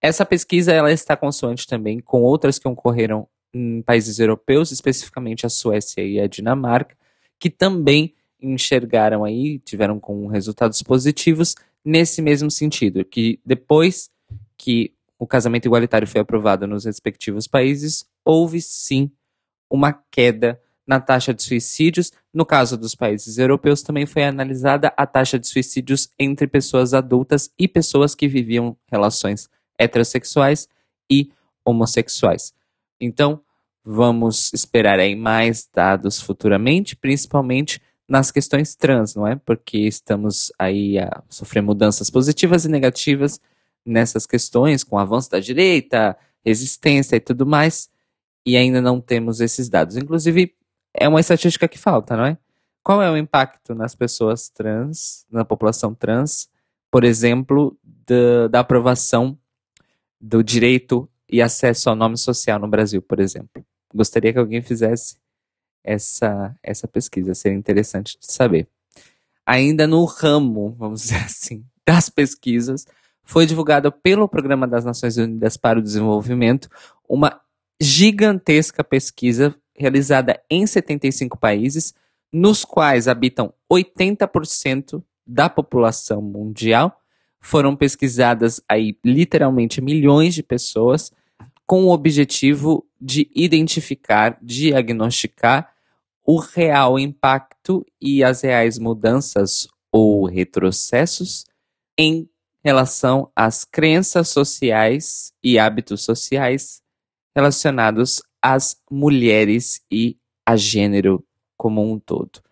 [0.00, 5.48] Essa pesquisa ela está consoante também com outras que ocorreram em países europeus, especificamente a
[5.48, 6.96] Suécia e a Dinamarca,
[7.40, 14.08] que também enxergaram aí, tiveram com resultados positivos nesse mesmo sentido, que depois
[14.56, 19.10] que o casamento igualitário foi aprovado nos respectivos países, houve sim
[19.70, 22.12] uma queda na taxa de suicídios.
[22.32, 27.50] No caso dos países europeus, também foi analisada a taxa de suicídios entre pessoas adultas
[27.58, 30.66] e pessoas que viviam relações heterossexuais
[31.10, 31.30] e
[31.64, 32.54] homossexuais.
[33.00, 33.40] Então,
[33.84, 39.36] vamos esperar aí mais dados futuramente, principalmente nas questões trans, não é?
[39.36, 43.38] Porque estamos aí a sofrer mudanças positivas e negativas
[43.84, 47.90] nessas questões, com o avanço da direita, resistência e tudo mais,
[48.44, 49.96] e ainda não temos esses dados.
[49.96, 50.54] Inclusive,
[50.94, 52.38] é uma estatística que falta, não é?
[52.82, 56.48] Qual é o impacto nas pessoas trans, na população trans,
[56.90, 59.38] por exemplo, da, da aprovação
[60.20, 63.64] do direito e acesso ao nome social no Brasil, por exemplo?
[63.94, 65.16] Gostaria que alguém fizesse
[65.84, 67.34] essa, essa pesquisa.
[67.34, 68.68] Seria interessante de saber.
[69.44, 72.86] Ainda no ramo, vamos dizer assim, das pesquisas,
[73.22, 76.70] foi divulgado pelo Programa das Nações Unidas para o Desenvolvimento
[77.08, 77.40] uma
[77.80, 81.94] gigantesca pesquisa realizada em 75 países,
[82.32, 87.00] nos quais habitam 80% da população mundial.
[87.40, 91.12] Foram pesquisadas aí literalmente milhões de pessoas
[91.64, 95.72] com o objetivo de identificar, diagnosticar
[96.24, 101.44] o real impacto e as reais mudanças ou retrocessos
[101.96, 102.28] em
[102.64, 106.82] relação às crenças sociais e hábitos sociais
[107.38, 111.24] relacionados às mulheres e a gênero
[111.56, 112.42] como um todo.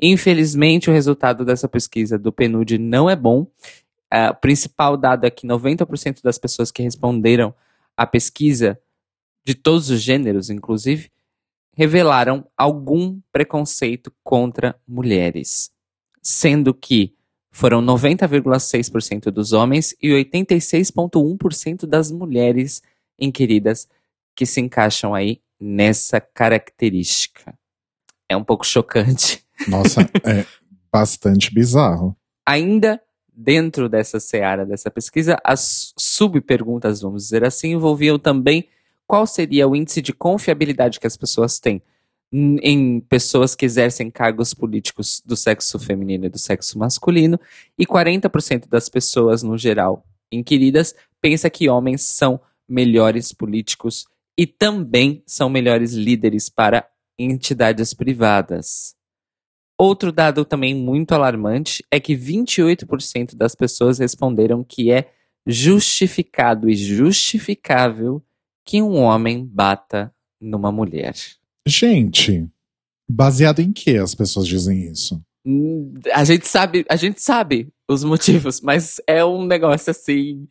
[0.00, 3.42] Infelizmente, o resultado dessa pesquisa do PNUD não é bom.
[4.12, 7.52] Uh, o principal dado é que 90% das pessoas que responderam
[7.96, 8.78] à pesquisa,
[9.44, 11.10] de todos os gêneros, inclusive,
[11.72, 15.72] revelaram algum preconceito contra mulheres,
[16.22, 17.16] sendo que
[17.50, 22.80] foram 90,6% dos homens e 86,1% das mulheres
[23.18, 23.88] inquiridas
[24.36, 27.58] que se encaixam aí nessa característica.
[28.28, 29.44] É um pouco chocante.
[29.66, 30.44] Nossa, é
[30.92, 32.14] bastante bizarro.
[32.44, 33.00] Ainda
[33.36, 38.68] dentro dessa seara dessa pesquisa, as subperguntas, vamos dizer assim, envolviam também
[39.06, 41.82] qual seria o índice de confiabilidade que as pessoas têm
[42.32, 47.38] em pessoas que exercem cargos políticos do sexo feminino e do sexo masculino,
[47.78, 54.06] e 40% das pessoas, no geral, inquiridas, pensa que homens são melhores políticos
[54.38, 56.86] e também são melhores líderes para
[57.18, 58.94] entidades privadas.
[59.78, 65.10] Outro dado também muito alarmante é que 28% das pessoas responderam que é
[65.46, 68.22] justificado e justificável
[68.64, 71.14] que um homem bata numa mulher.
[71.66, 72.48] Gente,
[73.08, 75.22] baseado em que as pessoas dizem isso?
[76.12, 80.48] A gente sabe, a gente sabe os motivos, mas é um negócio assim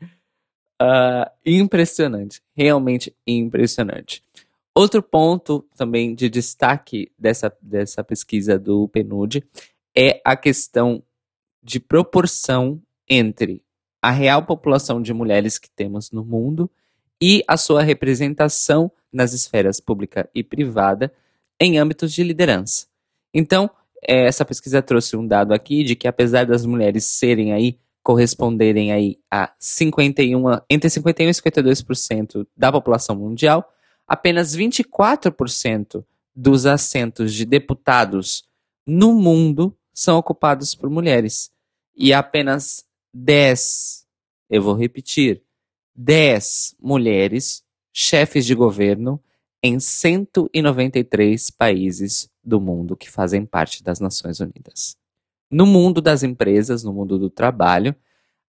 [0.82, 4.22] uh, impressionante, realmente impressionante.
[4.74, 9.44] Outro ponto também de destaque dessa, dessa pesquisa do PNUD
[9.96, 11.02] é a questão
[11.64, 13.64] de proporção entre
[14.02, 16.70] a real população de mulheres que temos no mundo
[17.22, 21.12] e a sua representação nas esferas pública e privada
[21.60, 22.86] em âmbitos de liderança.
[23.34, 23.70] Então,
[24.08, 28.92] é, essa pesquisa trouxe um dado aqui de que apesar das mulheres serem aí corresponderem
[28.92, 33.68] aí a 51, entre 51 e 52% da população mundial,
[34.08, 38.48] apenas 24% dos assentos de deputados
[38.86, 41.50] no mundo são ocupados por mulheres.
[41.98, 44.06] E apenas 10,
[44.52, 45.42] eu vou repetir,
[45.96, 49.20] 10 mulheres chefes de governo
[49.64, 54.96] em 193 países do mundo que fazem parte das Nações Unidas.
[55.50, 57.96] No mundo das empresas, no mundo do trabalho,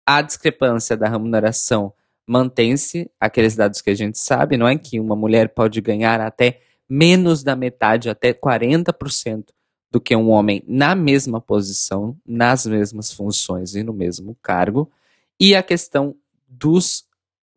[0.06, 1.94] a discrepância da remuneração
[2.26, 6.62] mantém-se, aqueles dados que a gente sabe, não é que uma mulher pode ganhar até
[6.88, 9.46] menos da metade, até 40%
[9.92, 14.92] do que um homem na mesma posição, nas mesmas funções e no mesmo cargo.
[15.40, 16.16] E a questão
[16.48, 17.06] dos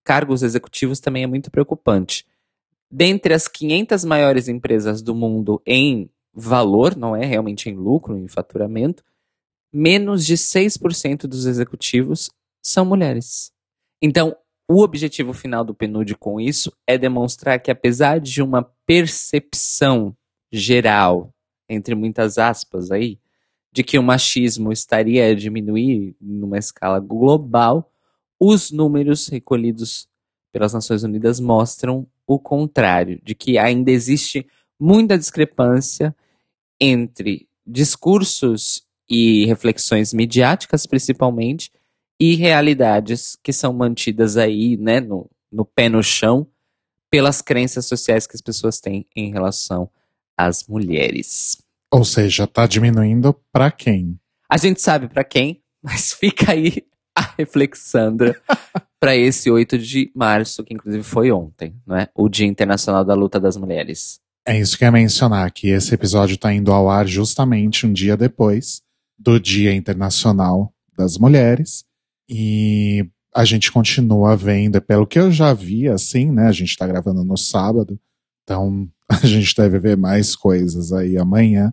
[0.04, 2.26] cargos executivos também é muito preocupante.
[2.90, 8.28] Dentre as 500 maiores empresas do mundo em valor, não é realmente em lucro, em
[8.28, 9.02] faturamento,
[9.76, 12.30] menos de 6% dos executivos
[12.62, 13.52] são mulheres.
[14.00, 14.34] Então,
[14.66, 20.16] o objetivo final do PNUD com isso é demonstrar que, apesar de uma percepção
[20.50, 21.30] geral,
[21.68, 23.18] entre muitas aspas aí,
[23.70, 27.92] de que o machismo estaria a diminuir numa escala global,
[28.40, 30.08] os números recolhidos
[30.52, 34.46] pelas Nações Unidas mostram o contrário, de que ainda existe
[34.80, 36.16] muita discrepância
[36.80, 41.70] entre discursos e reflexões midiáticas, principalmente,
[42.20, 46.46] e realidades que são mantidas aí, né, no, no pé no chão,
[47.10, 49.88] pelas crenças sociais que as pessoas têm em relação
[50.36, 51.58] às mulheres.
[51.90, 54.18] Ou seja, está diminuindo para quem?
[54.50, 58.40] A gente sabe para quem, mas fica aí a reflexandra
[59.00, 62.08] para esse 8 de março, que inclusive foi ontem, não é?
[62.14, 64.20] O Dia Internacional da Luta das Mulheres.
[64.46, 67.92] É isso que eu ia mencionar, que esse episódio está indo ao ar justamente um
[67.92, 68.82] dia depois
[69.18, 71.84] do Dia Internacional das Mulheres.
[72.28, 76.46] E a gente continua vendo, pelo que eu já vi, assim, né?
[76.46, 78.00] A gente está gravando no sábado,
[78.42, 81.72] então a gente deve ver mais coisas aí amanhã.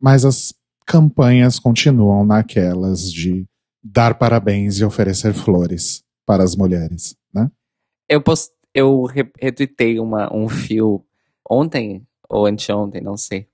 [0.00, 0.54] Mas as
[0.86, 3.46] campanhas continuam naquelas de
[3.82, 7.50] dar parabéns e oferecer flores para as mulheres, né?
[8.08, 9.04] Eu, post, eu
[9.40, 11.04] retuitei uma, um fio
[11.48, 13.46] ontem, ou anteontem, não sei,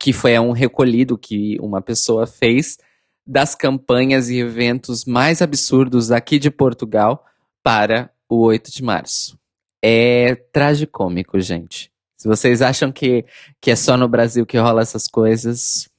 [0.00, 2.78] que foi um recolhido que uma pessoa fez
[3.26, 7.26] das campanhas e eventos mais absurdos aqui de Portugal
[7.62, 9.38] para o 8 de março.
[9.82, 11.92] É tragicômico, gente.
[12.16, 13.26] Se vocês acham que,
[13.60, 15.90] que é só no Brasil que rola essas coisas,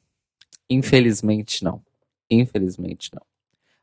[0.68, 1.80] infelizmente não.
[2.30, 3.22] Infelizmente não.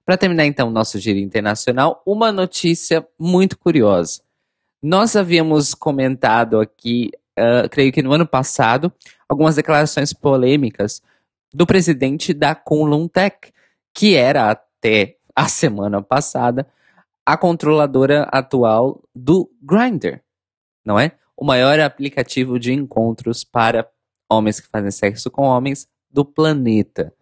[0.04, 4.20] Para terminar então o nosso giro internacional, uma notícia muito curiosa.
[4.82, 8.92] Nós havíamos comentado aqui, uh, creio que no ano passado,
[9.28, 11.02] algumas declarações polêmicas
[11.52, 13.52] do presidente da Kunlun Tech,
[13.94, 16.66] que era até a semana passada
[17.24, 20.20] a controladora atual do Grindr,
[20.84, 21.12] não é?
[21.36, 23.88] O maior aplicativo de encontros para
[24.30, 27.12] homens que fazem sexo com homens do planeta.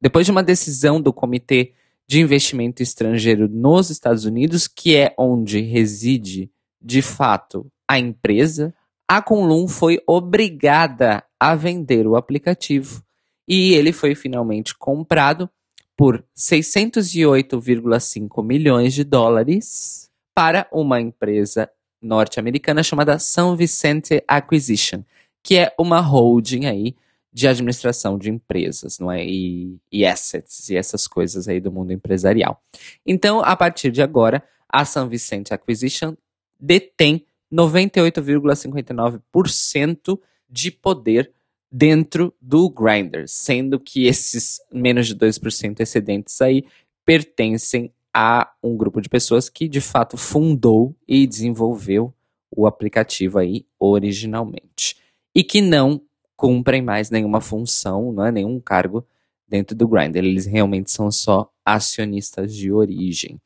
[0.00, 1.74] Depois de uma decisão do Comitê
[2.08, 8.74] de investimento estrangeiro nos Estados Unidos, que é onde reside de fato a empresa,
[9.14, 13.04] a Kunlun foi obrigada a vender o aplicativo
[13.46, 15.50] e ele foi finalmente comprado
[15.94, 21.68] por 608,5 milhões de dólares para uma empresa
[22.00, 25.02] norte-americana chamada São Vicente Acquisition,
[25.42, 26.96] que é uma holding aí
[27.30, 29.26] de administração de empresas, não é?
[29.26, 32.62] E, e assets e essas coisas aí do mundo empresarial.
[33.04, 36.16] Então, a partir de agora, a São Vicente Acquisition
[36.58, 41.30] detém 98,59% de poder
[41.70, 46.64] dentro do Grindr, sendo que esses menos de 2% excedentes aí
[47.04, 52.14] pertencem a um grupo de pessoas que de fato fundou e desenvolveu
[52.54, 54.96] o aplicativo aí originalmente
[55.34, 56.02] e que não
[56.36, 59.06] cumprem mais nenhuma função, não é nenhum cargo
[59.48, 60.18] dentro do Grindr.
[60.18, 63.40] Eles realmente são só acionistas de origem.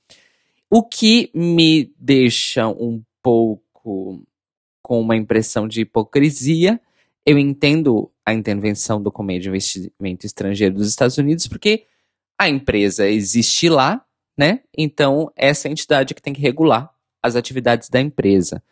[0.68, 3.62] O que me deixa um pouco
[4.82, 6.80] com uma impressão de hipocrisia.
[7.24, 11.86] Eu entendo a intervenção do Comitê de Investimento Estrangeiro dos Estados Unidos, porque
[12.38, 14.04] a empresa existe lá,
[14.36, 14.60] né?
[14.76, 18.62] Então, essa é entidade que tem que regular as atividades da empresa.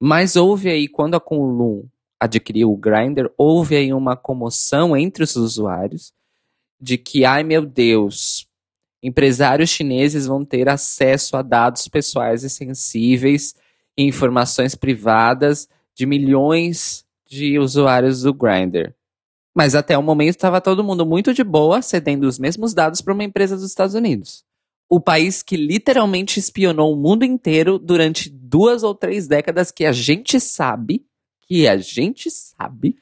[0.00, 1.84] Mas houve aí, quando a Kunlun
[2.20, 6.12] adquiriu o Grindr, houve aí uma comoção entre os usuários
[6.80, 8.46] de que, ai meu Deus,
[9.02, 13.54] empresários chineses vão ter acesso a dados pessoais e sensíveis
[13.98, 18.94] informações privadas de milhões de usuários do Grindr.
[19.54, 23.12] Mas até o momento estava todo mundo muito de boa, cedendo os mesmos dados para
[23.12, 24.44] uma empresa dos Estados Unidos.
[24.88, 29.92] O país que literalmente espionou o mundo inteiro durante duas ou três décadas que a
[29.92, 31.04] gente sabe,
[31.46, 32.96] que a gente sabe.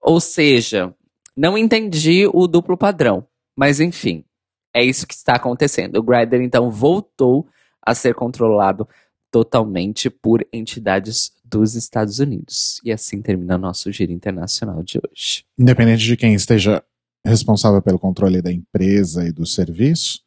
[0.00, 0.94] Ou seja,
[1.36, 3.26] não entendi o duplo padrão.
[3.56, 4.24] Mas enfim,
[4.72, 5.96] é isso que está acontecendo.
[5.96, 7.48] O Grindr então voltou
[7.82, 8.88] a ser controlado
[9.30, 12.80] totalmente por entidades dos Estados Unidos.
[12.84, 15.44] E assim termina nosso giro internacional de hoje.
[15.58, 16.82] Independente de quem esteja
[17.24, 20.20] responsável pelo controle da empresa e do serviço,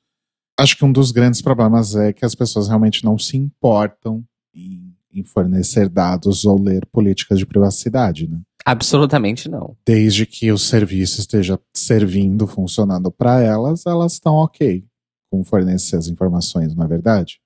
[0.60, 4.24] acho que um dos grandes problemas é que as pessoas realmente não se importam
[4.54, 8.40] em, em fornecer dados ou ler políticas de privacidade, né?
[8.66, 9.76] Absolutamente não.
[9.86, 14.86] Desde que o serviço esteja servindo, funcionando para elas, elas estão ok
[15.32, 17.40] com fornecer as informações, não é verdade?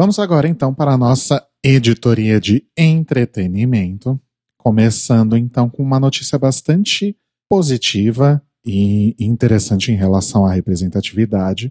[0.00, 4.18] Vamos agora então para a nossa editoria de entretenimento,
[4.56, 7.14] começando então com uma notícia bastante
[7.50, 11.70] positiva e interessante em relação à representatividade,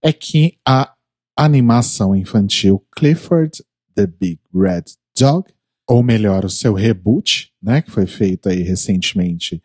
[0.00, 0.94] é que a
[1.36, 3.64] animação infantil Clifford
[3.96, 4.84] the Big Red
[5.18, 5.52] Dog,
[5.88, 9.60] ou melhor, o seu reboot, né, que foi feito aí recentemente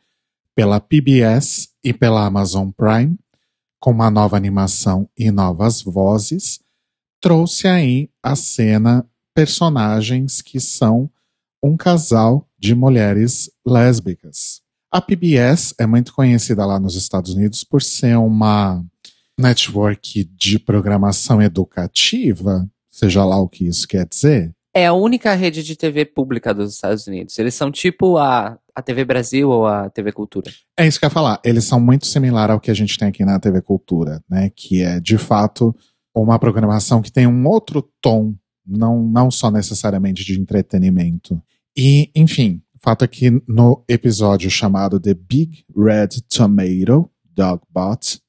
[0.55, 3.19] pela PBS e pela Amazon Prime,
[3.79, 6.59] com uma nova animação e novas vozes,
[7.21, 11.09] trouxe aí a cena personagens que são
[11.63, 14.61] um casal de mulheres lésbicas.
[14.91, 18.83] A PBS é muito conhecida lá nos Estados Unidos por ser uma
[19.39, 24.53] network de programação educativa, seja lá o que isso quer dizer.
[24.73, 27.37] É a única rede de TV pública dos Estados Unidos.
[27.39, 30.51] Eles são tipo a, a TV Brasil ou a TV Cultura.
[30.77, 31.39] É isso que eu ia falar.
[31.43, 34.51] Eles são muito similares ao que a gente tem aqui na TV Cultura, né?
[34.55, 35.75] Que é, de fato,
[36.21, 41.41] uma programação que tem um outro tom, não, não só necessariamente de entretenimento.
[41.77, 48.21] E, enfim, o fato é que no episódio chamado The Big Red Tomato, Dogbot,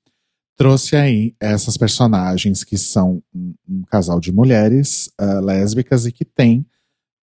[0.56, 6.24] trouxe aí essas personagens que são um, um casal de mulheres uh, lésbicas e que
[6.24, 6.66] tem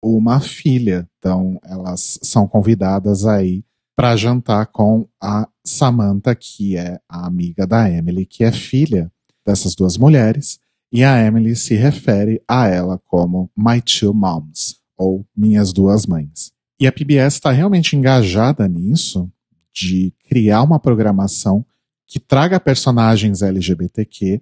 [0.03, 1.07] uma filha.
[1.17, 3.63] Então, elas são convidadas aí
[3.95, 9.11] para jantar com a Samantha, que é a amiga da Emily, que é filha
[9.45, 10.59] dessas duas mulheres,
[10.91, 16.51] e a Emily se refere a ela como My Two Moms, ou Minhas Duas Mães.
[16.79, 19.31] E a PBS está realmente engajada nisso,
[19.73, 21.65] de criar uma programação
[22.05, 24.41] que traga personagens LGBTQ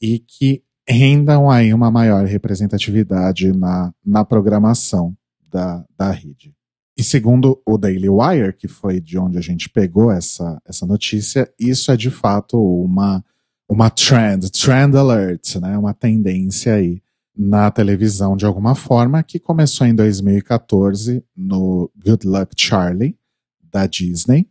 [0.00, 5.14] e que rendam aí uma maior representatividade na, na programação
[5.50, 6.54] da, da rede.
[6.96, 11.52] E segundo o Daily Wire, que foi de onde a gente pegou essa, essa notícia,
[11.58, 13.22] isso é de fato uma
[13.68, 15.76] uma trend, trend alert, né?
[15.76, 17.02] Uma tendência aí
[17.36, 23.18] na televisão de alguma forma que começou em 2014 no Good Luck Charlie
[23.62, 24.48] da Disney,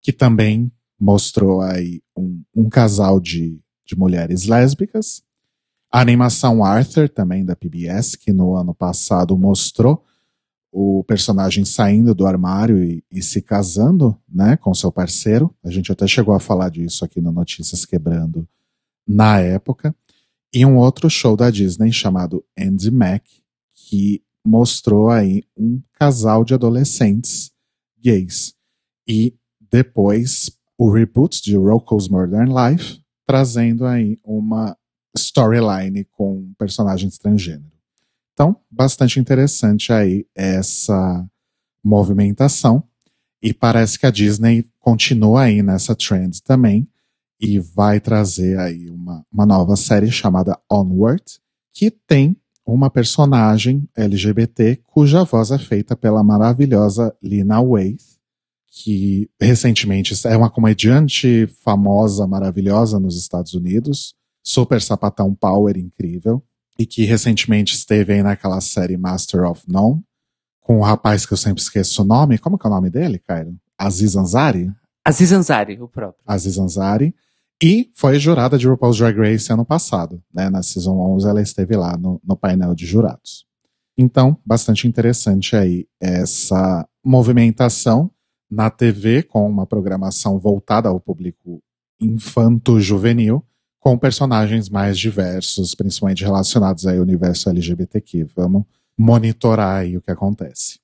[0.00, 5.22] que também mostrou aí um, um casal de, de mulheres lésbicas.
[5.90, 10.04] A animação Arthur, também da PBS, que no ano passado mostrou
[10.70, 15.52] o personagem saindo do armário e, e, se casando né, com seu parceiro.
[15.64, 18.46] A gente até chegou a falar disso aqui no Notícias Quebrando
[19.08, 19.96] na época,
[20.52, 23.24] e um outro show da Disney chamado Andy Mac,
[23.74, 27.50] que mostrou aí um casal de adolescentes
[27.98, 28.54] gays.
[29.06, 29.34] E
[29.70, 34.76] depois o reboot de Rocco's Modern Life, trazendo aí uma
[35.16, 37.72] storyline com um personagem transgênero.
[38.32, 41.28] Então, bastante interessante aí essa
[41.82, 42.84] movimentação.
[43.42, 46.88] E parece que a Disney continua aí nessa trend também,
[47.40, 51.24] e vai trazer aí uma, uma nova série chamada Onward,
[51.72, 52.36] que tem
[52.66, 58.18] uma personagem LGBT cuja voz é feita pela maravilhosa Lina Waithe,
[58.66, 66.42] que recentemente é uma comediante famosa, maravilhosa nos Estados Unidos, super sapatão power incrível,
[66.78, 70.02] e que recentemente esteve aí naquela série Master of None,
[70.60, 72.38] com o um rapaz que eu sempre esqueço o nome.
[72.38, 73.56] Como que é o nome dele, Cairo?
[73.76, 74.70] Aziz Ansari?
[75.04, 76.22] Aziz Ansari, o próprio.
[76.26, 77.14] Aziz Ansari.
[77.62, 80.48] E foi jurada de RuPaul's Drag Race ano passado, né?
[80.48, 83.44] Na Season 11 ela esteve lá no, no painel de jurados.
[83.96, 88.10] Então, bastante interessante aí essa movimentação
[88.48, 91.60] na TV com uma programação voltada ao público
[92.00, 93.44] infanto-juvenil,
[93.80, 98.28] com personagens mais diversos, principalmente relacionados ao universo LGBTQ.
[98.36, 98.64] Vamos
[98.96, 100.78] monitorar aí o que acontece.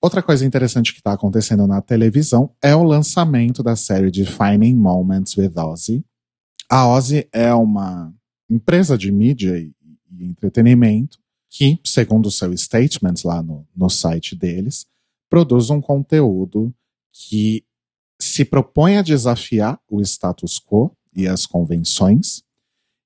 [0.00, 5.36] Outra coisa interessante que está acontecendo na televisão é o lançamento da série Defining Moments
[5.36, 6.04] with Ozzy,
[6.68, 8.12] a Ozzy é uma
[8.50, 9.72] empresa de mídia e,
[10.20, 14.86] entretenimento que, segundo seu statement lá no, no site deles,
[15.28, 16.74] produz um conteúdo
[17.12, 17.64] que
[18.18, 22.42] se propõe a desafiar o status quo e as convenções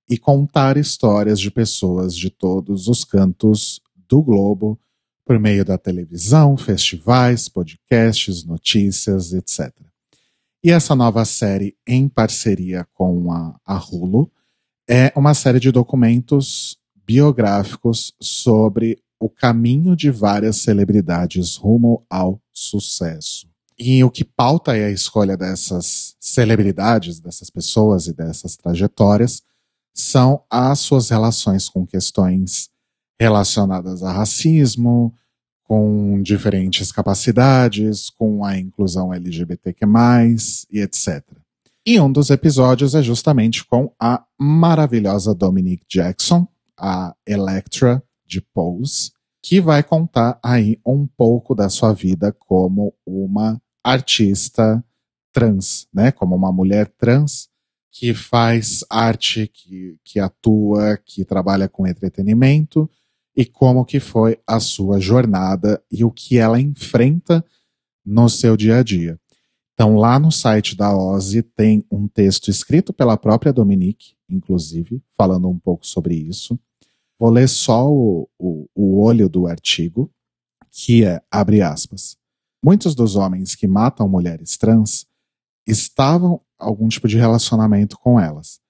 [0.08, 4.78] e contar histórias de pessoas de todos os cantos do globo
[5.24, 9.72] por meio da televisão, festivais, podcasts, notícias, etc.
[10.62, 14.30] E essa nova série, em parceria com a, a Hulu,
[14.86, 23.48] é uma série de documentos biográficos sobre o caminho de várias celebridades rumo ao sucesso.
[23.78, 29.42] E o que pauta é a escolha dessas celebridades, dessas pessoas e dessas trajetórias
[29.94, 32.68] são as suas relações com questões
[33.18, 35.14] relacionadas a racismo,
[35.70, 39.86] com diferentes capacidades, com a inclusão LGBTQ+,
[40.68, 41.24] e etc.
[41.86, 46.44] E um dos episódios é justamente com a maravilhosa Dominique Jackson,
[46.76, 53.62] a Electra de Pose, que vai contar aí um pouco da sua vida como uma
[53.84, 54.84] artista
[55.32, 56.10] trans, né?
[56.10, 57.48] Como uma mulher trans
[57.92, 62.90] que faz arte, que, que atua, que trabalha com entretenimento
[63.36, 67.44] e como que foi a sua jornada e o que ela enfrenta
[68.04, 69.18] no seu dia a dia.
[69.74, 75.48] Então, lá no site da Ozzy tem um texto escrito pela própria Dominique, inclusive, falando
[75.48, 76.58] um pouco sobre isso.
[77.18, 80.10] Vou ler só o, o, o olho do artigo,
[80.70, 82.18] que é, abre aspas,
[82.62, 85.06] muitos dos homens que matam mulheres trans
[85.66, 88.60] estavam algum tipo de relacionamento com elas.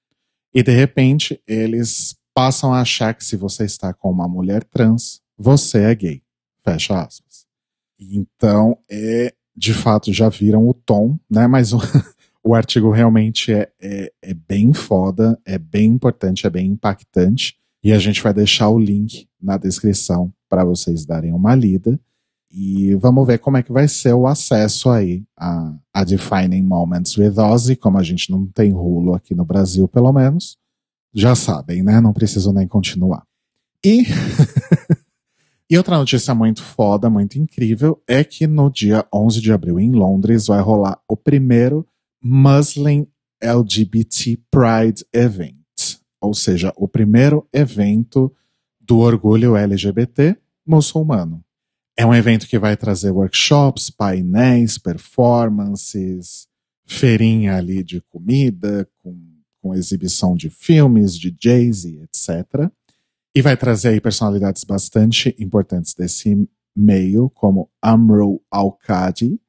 [0.54, 5.20] E de repente, eles passam a achar que se você está com uma mulher trans,
[5.36, 6.22] você é gay.
[6.62, 7.46] Fecha aspas.
[7.98, 11.46] Então, é, de fato, já viram o tom, né?
[11.46, 11.78] Mas o,
[12.42, 17.56] o artigo realmente é, é, é bem foda, é bem importante, é bem impactante.
[17.82, 21.98] E a gente vai deixar o link na descrição para vocês darem uma lida.
[22.50, 27.16] E vamos ver como é que vai ser o acesso aí a, a Defining Moments
[27.16, 30.59] with Ozzy, como a gente não tem rulo aqui no Brasil, pelo menos
[31.14, 32.00] já sabem, né?
[32.00, 33.24] Não preciso nem continuar.
[33.84, 34.04] E.
[35.70, 39.90] e outra notícia muito foda, muito incrível, é que no dia 11 de abril, em
[39.90, 41.86] Londres, vai rolar o primeiro
[42.22, 43.06] Muslim
[43.40, 45.56] LGBT Pride Event.
[46.20, 48.32] Ou seja, o primeiro evento
[48.80, 50.36] do orgulho LGBT
[50.66, 51.42] muçulmano.
[51.96, 56.46] É um evento que vai trazer workshops, painéis, performances,
[56.86, 59.29] feirinha ali de comida, com
[59.60, 62.70] com exibição de filmes, de Jay-Z, etc.
[63.34, 66.36] E vai trazer aí personalidades bastante importantes desse
[66.76, 69.40] meio, como Amro Al-Qadi,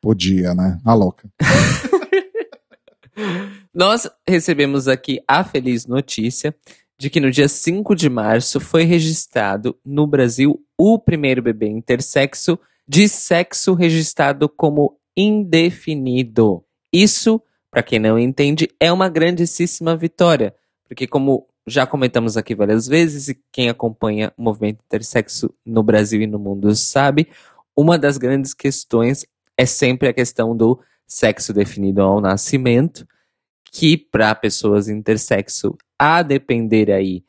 [0.00, 0.78] Podia, né?
[0.84, 1.28] A louca.
[3.74, 6.54] Nós recebemos aqui a feliz notícia
[6.98, 12.58] de que no dia 5 de março foi registrado no Brasil o primeiro bebê intersexo
[12.92, 16.62] de sexo registrado como indefinido.
[16.92, 17.40] Isso,
[17.70, 20.54] para quem não entende, é uma grandíssima vitória,
[20.86, 26.20] porque como já comentamos aqui várias vezes e quem acompanha o movimento intersexo no Brasil
[26.20, 27.28] e no mundo sabe,
[27.74, 29.24] uma das grandes questões
[29.56, 33.08] é sempre a questão do sexo definido ao nascimento,
[33.72, 37.24] que para pessoas intersexo, a depender aí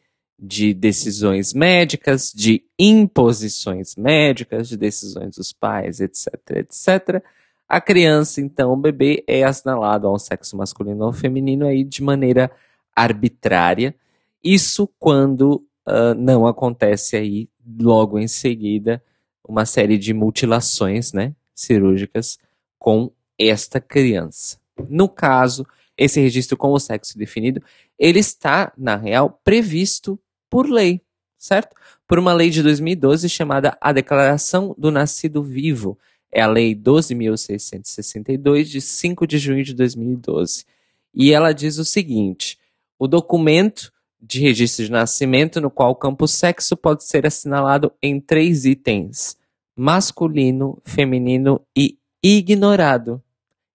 [0.45, 7.23] de decisões médicas, de imposições médicas, de decisões dos pais, etc, etc,
[7.65, 12.51] A criança, então, o bebê, é assinalado ao sexo masculino ou feminino aí de maneira
[12.93, 13.95] arbitrária.
[14.43, 17.47] Isso quando uh, não acontece aí
[17.79, 19.01] logo em seguida
[19.47, 22.37] uma série de mutilações, né, cirúrgicas
[22.77, 24.57] com esta criança.
[24.89, 25.65] No caso,
[25.97, 27.63] esse registro com o sexo definido,
[27.97, 30.19] ele está, na real, previsto
[30.53, 31.01] por lei,
[31.35, 31.75] certo?
[32.07, 35.97] Por uma lei de 2012 chamada a Declaração do Nascido Vivo,
[36.31, 40.63] é a Lei 12.662, de 5 de junho de 2012.
[41.11, 42.59] E ela diz o seguinte:
[42.99, 43.91] o documento
[44.21, 49.35] de registro de nascimento no qual o campo sexo pode ser assinalado em três itens:
[49.75, 53.19] masculino, feminino e ignorado.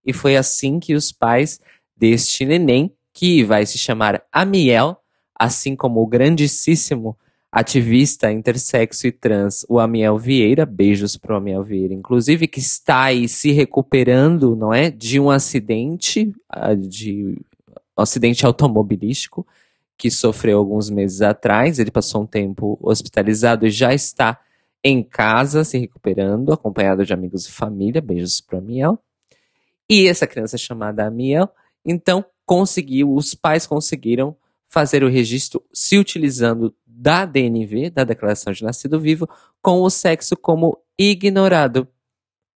[0.07, 1.61] E foi assim que os pais
[1.97, 5.03] deste neném, que vai se chamar Amiel,
[5.39, 7.17] assim como o grandíssimo
[7.51, 13.27] ativista intersexo e trans, o Amiel Vieira, beijos pro Amiel Vieira, inclusive, que está aí
[13.27, 17.39] se recuperando, não é, de um acidente, ah, de
[17.97, 19.47] um acidente automobilístico
[19.97, 21.79] que sofreu alguns meses atrás.
[21.79, 24.39] Ele passou um tempo hospitalizado e já está
[24.85, 28.01] em casa se recuperando, acompanhado de amigos e família.
[28.01, 28.99] Beijos pro Amiel.
[29.89, 31.49] E essa criança chamada Amiel,
[31.85, 34.37] então conseguiu, os pais conseguiram
[34.69, 39.29] fazer o registro se utilizando da DNV, da Declaração de Nascido Vivo,
[39.63, 41.89] com o sexo como ignorado.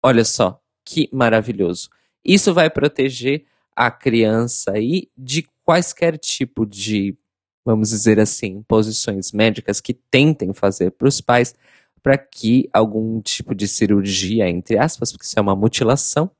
[0.02, 1.88] Olha só, que maravilhoso.
[2.24, 3.44] Isso vai proteger
[3.76, 7.16] a criança aí de quaisquer tipo de,
[7.64, 11.54] vamos dizer assim, posições médicas que tentem fazer para os pais
[12.02, 16.30] para que algum tipo de cirurgia, entre aspas, porque isso é uma mutilação,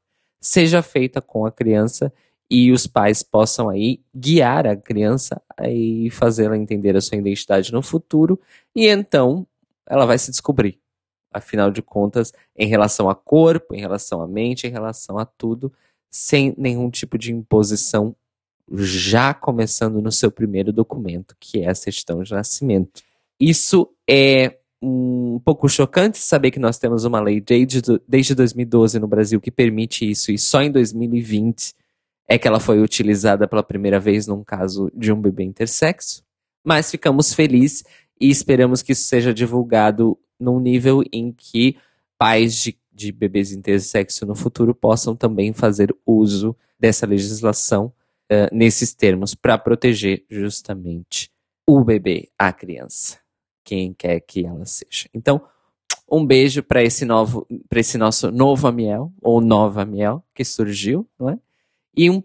[0.40, 2.12] seja feita com a criança
[2.50, 7.80] e os pais possam aí guiar a criança e fazê-la entender a sua identidade no
[7.80, 8.40] futuro
[8.74, 9.46] e então
[9.86, 10.78] ela vai se descobrir.
[11.32, 15.72] Afinal de contas, em relação a corpo, em relação à mente, em relação a tudo,
[16.10, 18.16] sem nenhum tipo de imposição,
[18.72, 23.02] já começando no seu primeiro documento, que é a certidão de nascimento.
[23.38, 29.06] Isso é um pouco chocante saber que nós temos uma lei desde, desde 2012 no
[29.06, 31.74] Brasil que permite isso, e só em 2020
[32.30, 36.22] é que ela foi utilizada pela primeira vez num caso de um bebê intersexo.
[36.64, 37.82] Mas ficamos felizes
[38.20, 41.76] e esperamos que isso seja divulgado num nível em que
[42.16, 47.92] pais de, de bebês intersexo no futuro possam também fazer uso dessa legislação
[48.30, 51.32] uh, nesses termos para proteger justamente
[51.66, 53.18] o bebê, a criança,
[53.64, 55.08] quem quer que ela seja.
[55.12, 55.42] Então,
[56.08, 61.08] um beijo para esse novo, para esse nosso novo Amiel ou nova Amiel que surgiu,
[61.18, 61.38] não é?
[61.96, 62.22] E um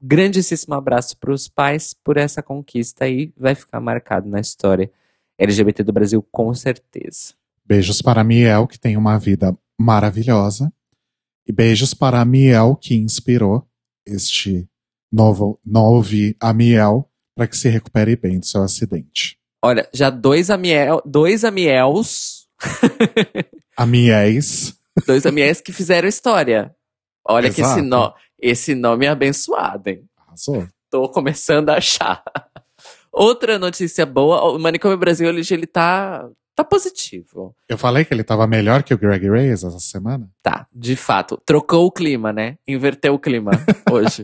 [0.00, 4.90] grandíssimo abraço para os pais por essa conquista aí, vai ficar marcado na história
[5.38, 7.34] LGBT do Brasil com certeza.
[7.64, 10.72] Beijos para a Miel, que tem uma vida maravilhosa.
[11.46, 13.66] E beijos para a Miel, que inspirou
[14.06, 14.68] este
[15.12, 19.38] novo, novo Amiel para que se recupere bem do seu acidente.
[19.62, 22.48] Olha, já dois Amiel, dois Amiels.
[23.76, 24.74] Amiéis.
[25.06, 26.74] dois Amiéis que fizeram história.
[27.24, 27.54] Olha Exato.
[27.54, 30.04] que esse, no, esse nome é abençoado, hein?
[30.16, 30.66] Arrasou.
[30.90, 32.22] Tô começando a achar.
[33.12, 37.54] Outra notícia boa, o Manicômio Brasil ele, ele tá, tá positivo.
[37.68, 40.28] Eu falei que ele tava melhor que o Greg Reyes essa semana?
[40.42, 41.40] Tá, de fato.
[41.44, 42.56] Trocou o clima, né?
[42.66, 43.50] Inverteu o clima
[43.90, 44.22] hoje.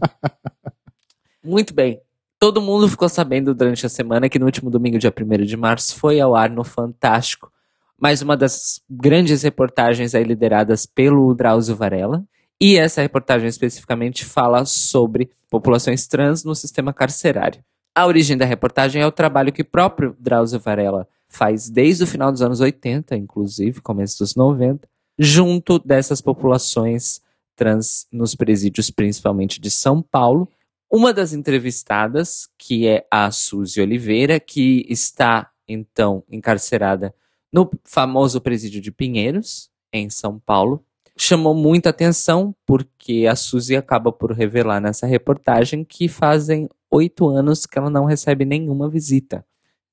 [1.42, 2.00] Muito bem.
[2.38, 5.96] Todo mundo ficou sabendo durante a semana que no último domingo, dia 1 de março,
[5.96, 7.50] foi ao ar no Fantástico
[7.98, 12.24] mais uma das grandes reportagens aí lideradas pelo Drauzio Varela,
[12.60, 17.62] e essa reportagem especificamente fala sobre populações trans no sistema carcerário.
[17.94, 22.32] A origem da reportagem é o trabalho que próprio Drauzio Varela faz desde o final
[22.32, 24.88] dos anos 80, inclusive, começo dos 90,
[25.18, 27.20] junto dessas populações
[27.54, 30.48] trans nos presídios, principalmente de São Paulo.
[30.90, 37.14] Uma das entrevistadas, que é a Suzy Oliveira, que está então encarcerada
[37.52, 40.84] no famoso presídio de Pinheiros, em São Paulo,
[41.16, 47.66] chamou muita atenção porque a Suzy acaba por revelar nessa reportagem que fazem oito anos
[47.66, 49.44] que ela não recebe nenhuma visita,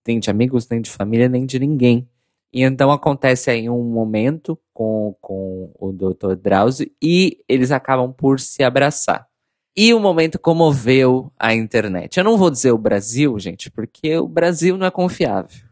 [0.07, 2.07] nem de amigos, nem de família, nem de ninguém.
[2.53, 6.35] E então acontece aí um momento com, com o Dr.
[6.35, 9.27] Drauzio e eles acabam por se abraçar.
[9.75, 12.17] E o momento comoveu a internet.
[12.17, 15.65] Eu não vou dizer o Brasil, gente, porque o Brasil não é confiável.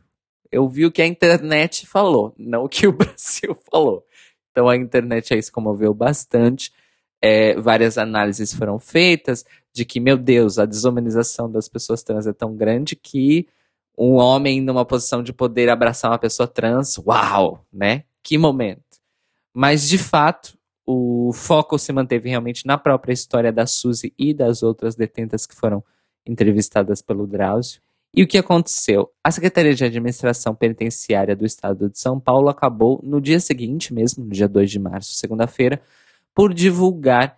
[0.50, 4.06] Eu vi o que a internet falou, não o que o Brasil falou.
[4.60, 6.74] Então a internet aí se comoveu bastante.
[7.22, 12.34] É, várias análises foram feitas de que, meu Deus, a desumanização das pessoas trans é
[12.34, 13.47] tão grande que
[13.97, 18.03] um homem numa posição de poder abraçar uma pessoa trans, uau, né?
[18.22, 18.99] Que momento.
[19.53, 24.62] Mas, de fato, o foco se manteve realmente na própria história da Suzy e das
[24.62, 25.82] outras detentas que foram
[26.26, 27.82] entrevistadas pelo Drauzio.
[28.14, 29.12] E o que aconteceu?
[29.24, 34.26] A Secretaria de Administração Penitenciária do Estado de São Paulo acabou, no dia seguinte mesmo,
[34.26, 35.82] no dia 2 de março, segunda-feira,
[36.34, 37.38] por divulgar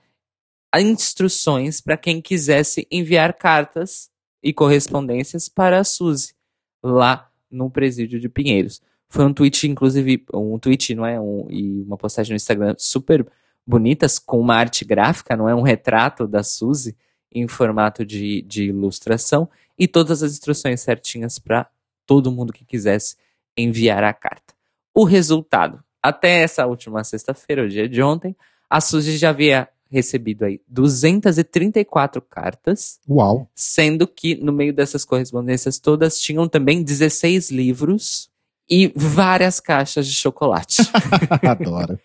[0.79, 4.09] instruções para quem quisesse enviar cartas
[4.41, 6.33] e correspondências para a Suzy,
[6.81, 8.81] lá no presídio de Pinheiros.
[9.09, 11.19] Foi um tweet, inclusive, um tweet, não é?
[11.19, 13.27] Um, e uma postagem no Instagram super
[13.67, 15.53] bonitas, com uma arte gráfica, não é?
[15.53, 16.95] Um retrato da Suzy
[17.31, 19.49] em formato de, de ilustração
[19.81, 21.67] e todas as instruções certinhas para
[22.05, 23.15] todo mundo que quisesse
[23.57, 24.53] enviar a carta.
[24.93, 28.35] O resultado, até essa última sexta-feira, o dia de ontem,
[28.69, 32.99] a Suzy já havia recebido aí 234 cartas.
[33.09, 33.49] Uau!
[33.55, 38.29] Sendo que no meio dessas correspondências todas tinham também 16 livros
[38.69, 40.77] e várias caixas de chocolate.
[41.41, 41.99] Adoro.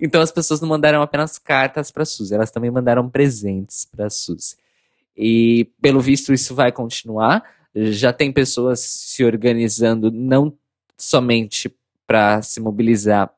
[0.00, 4.56] Então as pessoas não mandaram apenas cartas para Suzy, elas também mandaram presentes para Suzy.
[5.20, 7.44] E pelo visto isso vai continuar.
[7.74, 10.56] Já tem pessoas se organizando não
[10.96, 11.70] somente
[12.06, 13.30] para se mobilizar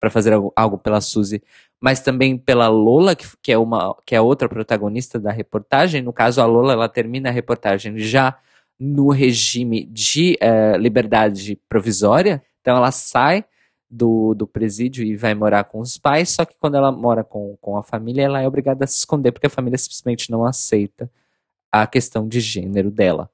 [0.00, 1.42] para fazer algo, algo, pela Suzy,
[1.80, 6.02] mas também pela Lola, que, que, é uma que é outra protagonista da reportagem.
[6.02, 8.36] No caso, a Lola ela termina a reportagem já
[8.78, 12.42] no regime de uh, liberdade provisória.
[12.60, 13.46] Então ela sai
[13.94, 17.56] do, do presídio e vai morar com os pais, só que quando ela mora com,
[17.60, 21.08] com a família, ela é obrigada a se esconder, porque a família simplesmente não aceita
[21.70, 23.30] a questão de gênero dela.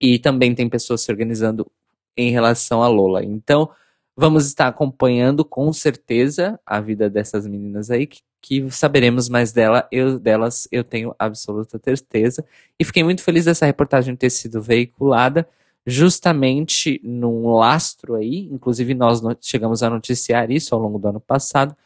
[0.00, 1.70] E também tem pessoas se organizando
[2.16, 3.24] em relação a Lola.
[3.24, 3.70] Então,
[4.16, 9.86] vamos estar acompanhando com certeza a vida dessas meninas aí, que, que saberemos mais dela,
[9.92, 12.44] eu, delas, eu tenho absoluta certeza.
[12.78, 15.48] E fiquei muito feliz dessa reportagem ter sido veiculada
[15.86, 21.76] justamente num lastro aí, inclusive nós chegamos a noticiar isso ao longo do ano passado,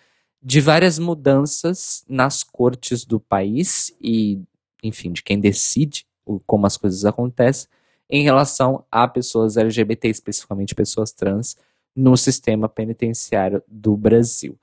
[0.43, 4.41] de várias mudanças nas cortes do país e,
[4.83, 6.07] enfim, de quem decide
[6.47, 7.69] como as coisas acontecem
[8.09, 11.57] em relação a pessoas LGBT, especificamente pessoas trans,
[11.95, 14.59] no sistema penitenciário do Brasil.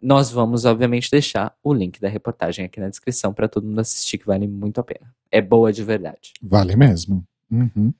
[0.00, 4.18] Nós vamos, obviamente, deixar o link da reportagem aqui na descrição para todo mundo assistir,
[4.18, 5.14] que vale muito a pena.
[5.30, 6.32] É boa de verdade.
[6.40, 7.26] Vale mesmo.
[7.50, 7.92] Uhum.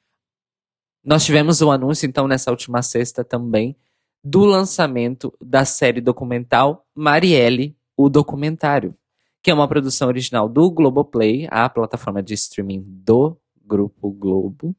[1.06, 3.76] Nós tivemos o um anúncio, então, nessa última sexta também,
[4.24, 8.92] do lançamento da série documental Marielle, o documentário,
[9.40, 14.74] que é uma produção original do Globoplay, a plataforma de streaming do Grupo Globo,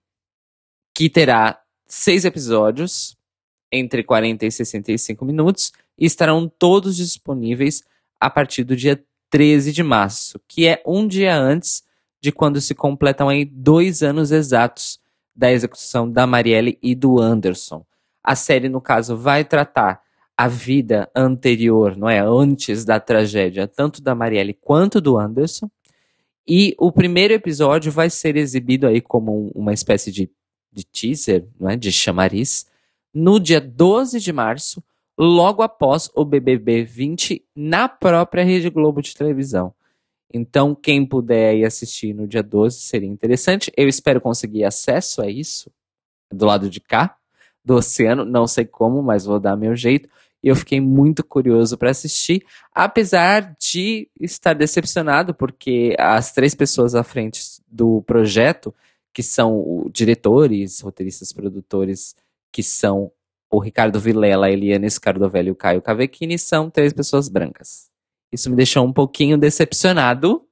[0.93, 3.15] que terá seis episódios,
[3.71, 7.85] entre 40 e 65 minutos, e estarão todos disponíveis
[8.19, 11.85] a partir do dia 13 de março, que é um dia antes
[12.19, 14.99] de quando se completam aí dois anos exatos
[15.37, 17.85] da execução da Marielle e do Anderson.
[18.23, 20.01] A série, no caso, vai tratar
[20.35, 22.19] a vida anterior, não é?
[22.19, 25.69] Antes da tragédia, tanto da Marielle quanto do Anderson.
[26.47, 30.29] E o primeiro episódio vai ser exibido aí como uma espécie de,
[30.71, 31.75] de teaser, não é?
[31.75, 32.65] De chamariz,
[33.13, 34.83] no dia 12 de março,
[35.17, 39.73] logo após o BBB 20, na própria Rede Globo de televisão.
[40.33, 43.71] Então, quem puder ir assistir no dia 12 seria interessante.
[43.75, 45.71] Eu espero conseguir acesso a isso
[46.31, 47.15] do lado de cá
[47.63, 48.25] do oceano.
[48.25, 50.09] Não sei como, mas vou dar meu jeito.
[50.43, 56.93] E eu fiquei muito curioso para assistir, apesar de estar decepcionado, porque as três pessoas
[56.93, 58.73] à frente do projeto,
[59.13, 62.15] que são diretores, roteiristas, produtores,
[62.51, 63.11] que são
[63.49, 67.89] o Ricardo Vilela, a Eliane Scardovelli e o Caio Cavecchini, são três pessoas brancas.
[68.31, 70.45] Isso me deixou um pouquinho decepcionado,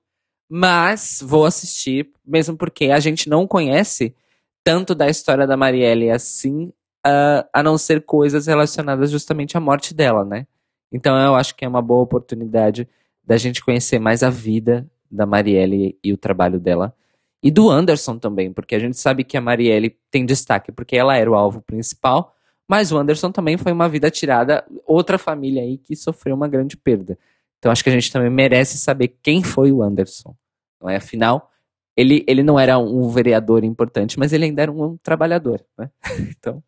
[0.49, 4.15] mas vou assistir, mesmo porque a gente não conhece
[4.63, 6.71] tanto da história da Marielle assim,
[7.05, 10.47] uh, a não ser coisas relacionadas justamente à morte dela, né?
[10.91, 12.87] Então eu acho que é uma boa oportunidade
[13.23, 16.95] da gente conhecer mais a vida da Marielle e o trabalho dela.
[17.43, 21.15] E do Anderson também, porque a gente sabe que a Marielle tem destaque porque ela
[21.15, 22.33] era o alvo principal,
[22.67, 26.75] mas o Anderson também foi uma vida tirada, outra família aí que sofreu uma grande
[26.75, 27.17] perda.
[27.65, 30.35] Então acho que a gente também merece saber quem foi o Anderson.
[30.79, 30.97] Não é?
[30.97, 31.49] Afinal,
[31.97, 35.65] ele, ele não era um vereador importante, mas ele ainda era um, trabalhador.
[35.75, 35.89] Né?
[36.29, 36.63] então,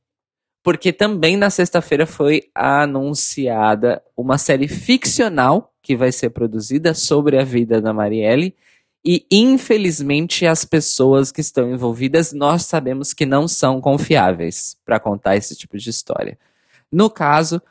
[0.63, 7.43] porque também na sexta-feira foi anunciada uma série ficcional que vai ser produzida sobre a
[7.43, 8.55] vida da Marielle.
[9.05, 15.37] E infelizmente as pessoas que estão envolvidas nós sabemos que não são confiáveis para contar
[15.37, 16.39] esse tipo de história.
[16.91, 17.61] No caso,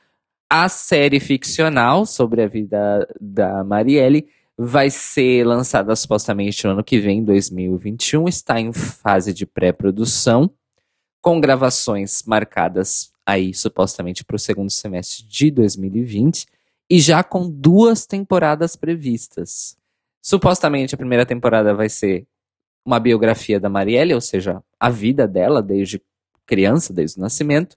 [0.49, 6.99] a série ficcional sobre a vida da Marielle vai ser lançada supostamente no ano que
[6.99, 8.29] vem, 2021.
[8.29, 10.51] Está em fase de pré-produção,
[11.21, 16.47] com gravações marcadas aí supostamente para o segundo semestre de 2020.
[16.89, 19.77] e já com duas temporadas previstas.
[20.23, 22.29] Supostamente a primeira temporada vai ser
[22.85, 26.01] uma biografia da Marielle, ou seja, a vida dela desde
[26.47, 27.77] criança, desde o nascimento.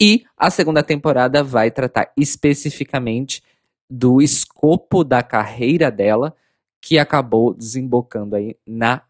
[0.00, 3.42] E a segunda temporada vai tratar especificamente
[3.90, 6.34] do escopo da carreira dela,
[6.80, 9.02] que acabou desembocando aí na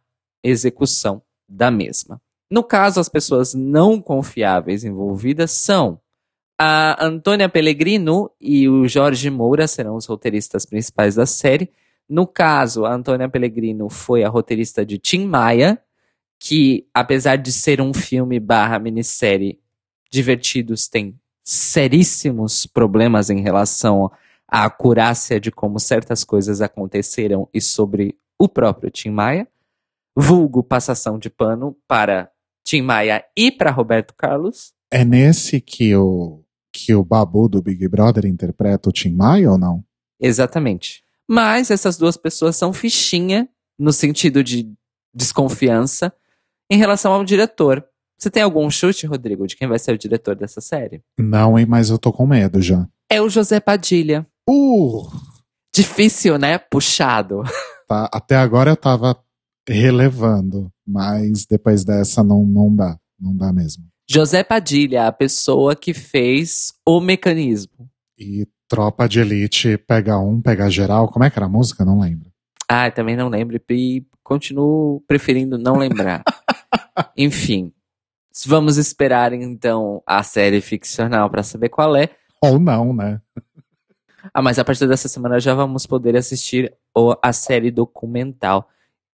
[0.43, 2.21] execução da mesma.
[2.51, 6.01] No caso, as pessoas não confiáveis envolvidas são
[6.59, 11.71] a Antônia Pellegrino e o Jorge Moura serão os roteiristas principais da série.
[12.09, 15.81] No caso, a Antônia Pellegrino foi a roteirista de Tim Maia,
[16.37, 19.61] que apesar de ser um filme barra minissérie
[20.11, 24.11] divertidos, tem seríssimos problemas em relação
[24.47, 29.49] à acurácia de como certas coisas aconteceram e sobre o próprio Tim Maia.
[30.17, 32.31] Vulgo passação de pano para
[32.65, 34.73] Tim Maia e para Roberto Carlos.
[34.91, 39.59] É nesse que o, que o Babu do Big Brother interpreta o Tim Maia ou
[39.59, 39.85] não?
[40.21, 41.03] Exatamente.
[41.27, 43.49] Mas essas duas pessoas são fichinha
[43.79, 44.71] no sentido de
[45.15, 46.13] desconfiança
[46.71, 47.85] em relação ao diretor.
[48.19, 51.03] Você tem algum chute, Rodrigo, de quem vai ser o diretor dessa série?
[51.17, 52.89] Não, hein, mas eu tô com medo já.
[53.09, 54.27] É o José Padilha.
[54.49, 55.09] Uh!
[55.73, 56.59] Difícil, né?
[56.59, 57.43] Puxado.
[57.87, 59.17] Tá, até agora eu tava
[59.67, 62.99] relevando, mas depois dessa não, não dá.
[63.19, 63.85] Não dá mesmo.
[64.11, 67.89] José Padilha, a pessoa que fez o mecanismo.
[68.19, 71.09] E Tropa de Elite pega um, pega geral.
[71.09, 71.85] Como é que era a música?
[71.85, 72.31] Não lembro.
[72.69, 76.23] Ah, também não lembro e continuo preferindo não lembrar.
[77.17, 77.73] Enfim,
[78.47, 82.11] vamos esperar então a série ficcional para saber qual é.
[82.43, 83.21] Ou não, né?
[84.33, 86.73] Ah, mas a partir dessa semana já vamos poder assistir
[87.23, 88.69] a série documental.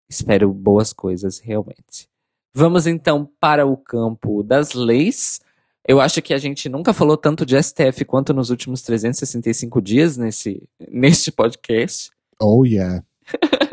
[0.08, 2.08] Espero boas coisas, realmente.
[2.52, 5.40] Vamos então para o campo das leis.
[5.86, 10.16] Eu acho que a gente nunca falou tanto de STF quanto nos últimos 365 dias
[10.16, 12.10] nesse, neste podcast.
[12.40, 13.02] Oh, yeah.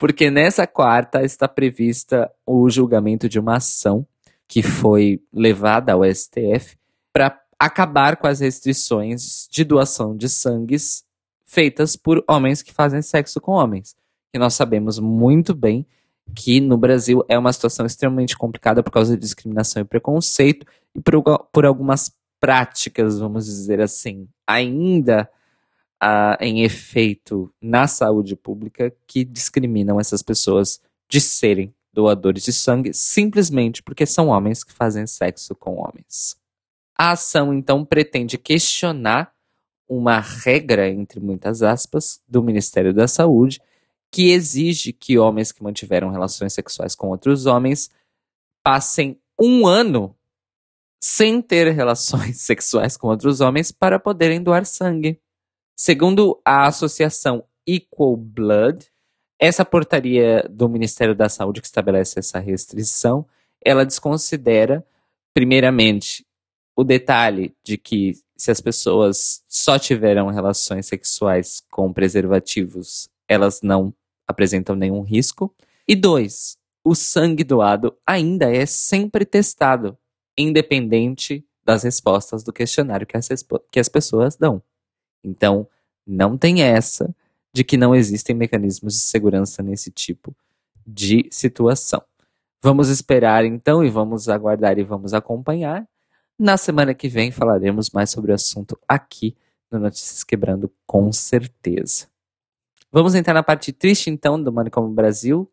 [0.00, 4.06] Porque nessa quarta está prevista o julgamento de uma ação
[4.48, 6.78] que foi levada ao STF
[7.12, 11.04] para acabar com as restrições de doação de sangues
[11.44, 13.94] feitas por homens que fazem sexo com homens.
[14.32, 15.84] E nós sabemos muito bem
[16.34, 21.00] que no Brasil é uma situação extremamente complicada por causa de discriminação e preconceito e
[21.02, 21.22] por,
[21.52, 25.28] por algumas práticas, vamos dizer assim, ainda
[26.40, 33.82] em efeito na saúde pública que discriminam essas pessoas de serem doadores de sangue simplesmente
[33.82, 36.36] porque são homens que fazem sexo com homens.
[36.96, 39.32] A ação então pretende questionar
[39.88, 43.60] uma regra, entre muitas aspas, do Ministério da Saúde
[44.10, 47.90] que exige que homens que mantiveram relações sexuais com outros homens
[48.62, 50.14] passem um ano
[51.02, 55.18] sem ter relações sexuais com outros homens para poderem doar sangue.
[55.82, 58.84] Segundo a associação Equal Blood,
[59.38, 63.26] essa portaria do Ministério da Saúde que estabelece essa restrição,
[63.64, 64.86] ela desconsidera,
[65.32, 66.26] primeiramente,
[66.76, 73.94] o detalhe de que se as pessoas só tiveram relações sexuais com preservativos, elas não
[74.28, 75.50] apresentam nenhum risco.
[75.88, 79.96] E dois, o sangue doado ainda é sempre testado,
[80.36, 83.28] independente das respostas do questionário que as,
[83.72, 84.62] que as pessoas dão.
[85.22, 85.68] Então,
[86.06, 87.14] não tem essa
[87.52, 90.34] de que não existem mecanismos de segurança nesse tipo
[90.86, 92.02] de situação.
[92.62, 95.88] Vamos esperar então e vamos aguardar e vamos acompanhar.
[96.38, 99.36] Na semana que vem falaremos mais sobre o assunto aqui
[99.70, 102.06] no Notícias Quebrando, com certeza.
[102.92, 105.50] Vamos entrar na parte triste então do Manicômio Brasil,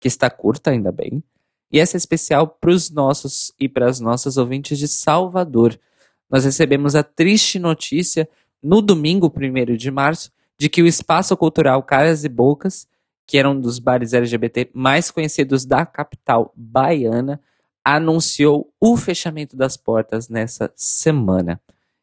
[0.00, 1.22] que está curta, ainda bem.
[1.70, 5.78] E essa é especial para os nossos e para as nossas ouvintes de Salvador.
[6.30, 8.28] Nós recebemos a triste notícia
[8.62, 12.86] no domingo 1 de março, de que o Espaço Cultural Caras e Bocas,
[13.26, 17.40] que era um dos bares LGBT mais conhecidos da capital baiana,
[17.84, 21.60] anunciou o fechamento das portas nessa semana.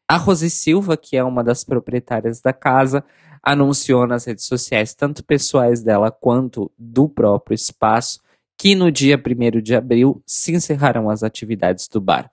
[0.08, 3.04] A Rose Silva, que é uma das proprietárias da casa,
[3.42, 8.20] anunciou nas redes sociais, tanto pessoais dela quanto do próprio espaço,
[8.56, 12.30] que no dia 1 de abril se encerrarão as atividades do bar.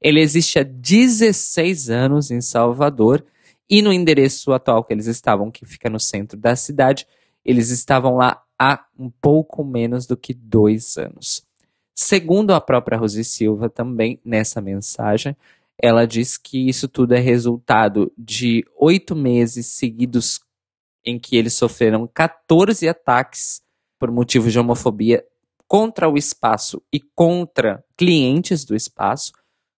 [0.00, 3.24] Ele existe há 16 anos em Salvador
[3.72, 7.06] e no endereço atual que eles estavam, que fica no centro da cidade,
[7.42, 11.42] eles estavam lá há um pouco menos do que dois anos.
[11.94, 15.34] Segundo a própria Rosi Silva, também nessa mensagem,
[15.78, 20.40] ela diz que isso tudo é resultado de oito meses seguidos
[21.02, 23.62] em que eles sofreram 14 ataques
[23.98, 25.24] por motivos de homofobia
[25.66, 29.32] contra o espaço e contra clientes do espaço,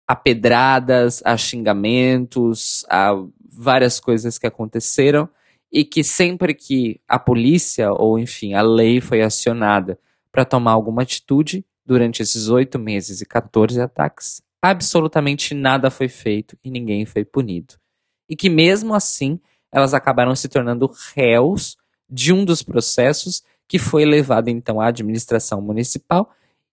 [0.05, 3.15] a pedradas, a xingamentos, a
[3.57, 5.29] várias coisas que aconteceram
[5.73, 9.99] e que sempre que a polícia ou enfim a lei foi acionada
[10.31, 16.57] para tomar alguma atitude durante esses oito meses e 14 ataques, absolutamente nada foi feito
[16.65, 17.75] e ninguém foi punido.
[18.29, 19.39] E que mesmo assim
[19.71, 21.77] elas acabaram se tornando réus
[22.09, 26.31] de um dos processos que foi levado então à administração municipal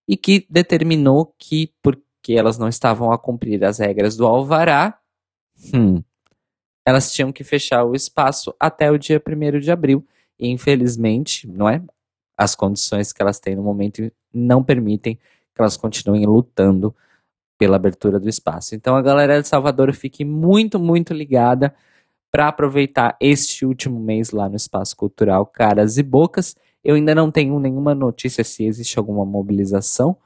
[0.08, 5.00] e que determinou que, porque elas não estavam a cumprir as regras do alvará,
[5.74, 6.04] hum,
[6.86, 10.06] elas tinham que fechar o espaço até o dia 1 de abril.
[10.40, 11.82] E infelizmente, não é?
[12.38, 16.96] As condições que elas têm no momento não permitem que elas continuem lutando
[17.58, 18.74] pela abertura do espaço.
[18.74, 21.76] Então a galera de Salvador fique muito, muito ligada
[22.32, 26.56] para aproveitar este último mês lá no Espaço Cultural Caras e Bocas.
[26.84, 30.18] Eu ainda não tenho nenhuma notícia se existe alguma mobilização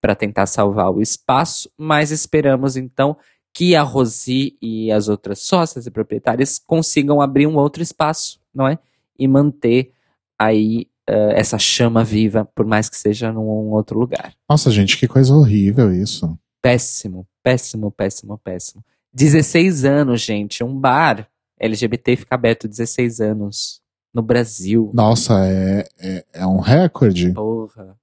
[0.00, 3.16] para tentar salvar o espaço, mas esperamos então
[3.58, 8.68] que a Rosi e as outras sócias e proprietárias consigam abrir um outro espaço, não
[8.68, 8.78] é?
[9.18, 9.90] E manter
[10.38, 14.32] aí uh, essa chama viva, por mais que seja num outro lugar.
[14.48, 16.38] Nossa, gente, que coisa horrível isso.
[16.62, 18.84] Péssimo, péssimo, péssimo, péssimo.
[19.12, 21.28] 16 anos, gente, um bar
[21.58, 23.82] LGBT fica aberto 16 anos
[24.14, 24.92] no Brasil.
[24.94, 27.32] Nossa, é, é, é um recorde.
[27.32, 27.98] Porra.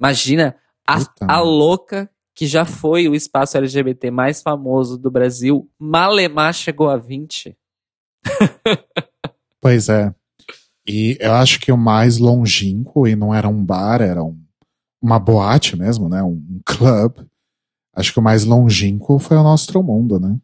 [0.00, 0.56] Imagina
[0.88, 0.96] a,
[1.28, 6.96] a louca que já foi o espaço LGBT mais famoso do Brasil, Malemar chegou a
[6.96, 7.56] 20.
[9.60, 10.12] pois é.
[10.86, 14.38] E eu acho que o mais longínquo, e não era um bar, era um,
[15.00, 16.22] uma boate mesmo, né?
[16.22, 17.14] Um, um club.
[17.94, 20.36] Acho que o mais longínquo foi o Nostro Mundo, né?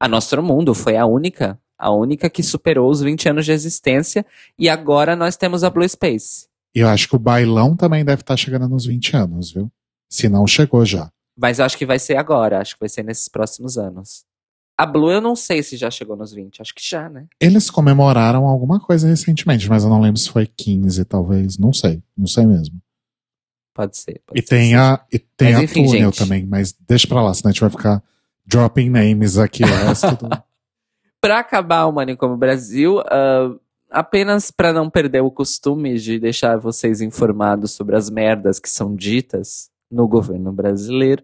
[0.00, 4.24] A Nostro Mundo foi a única a única que superou os 20 anos de existência,
[4.58, 6.48] e agora nós temos a Blue Space.
[6.74, 9.70] E eu acho que o bailão também deve estar chegando nos 20 anos, viu?
[10.08, 11.10] Se não chegou já.
[11.36, 14.24] Mas eu acho que vai ser agora, acho que vai ser nesses próximos anos.
[14.78, 17.26] A Blue eu não sei se já chegou nos 20, acho que já, né?
[17.40, 22.02] Eles comemoraram alguma coisa recentemente, mas eu não lembro se foi 15, talvez, não sei,
[22.16, 22.80] não sei mesmo.
[23.74, 24.22] Pode ser.
[24.26, 26.18] Pode e, ser tem a, e tem mas, a enfim, túnel gente.
[26.18, 28.02] também, mas deixa pra lá, senão a gente vai ficar
[28.46, 30.28] dropping names aqui o resto do...
[31.20, 33.58] para acabar o Manicômio Brasil, uh,
[33.90, 38.94] apenas para não perder o costume de deixar vocês informados sobre as merdas que são
[38.94, 41.22] ditas no governo brasileiro.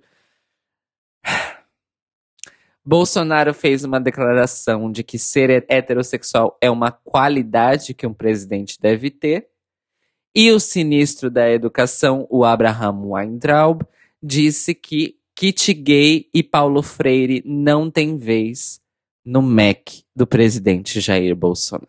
[2.84, 9.10] Bolsonaro fez uma declaração de que ser heterossexual é uma qualidade que um presidente deve
[9.10, 9.48] ter.
[10.34, 13.82] E o sinistro da educação, o Abraham Weintraub,
[14.20, 18.80] disse que kit gay e Paulo Freire não têm vez
[19.24, 21.88] no MEC do presidente Jair Bolsonaro.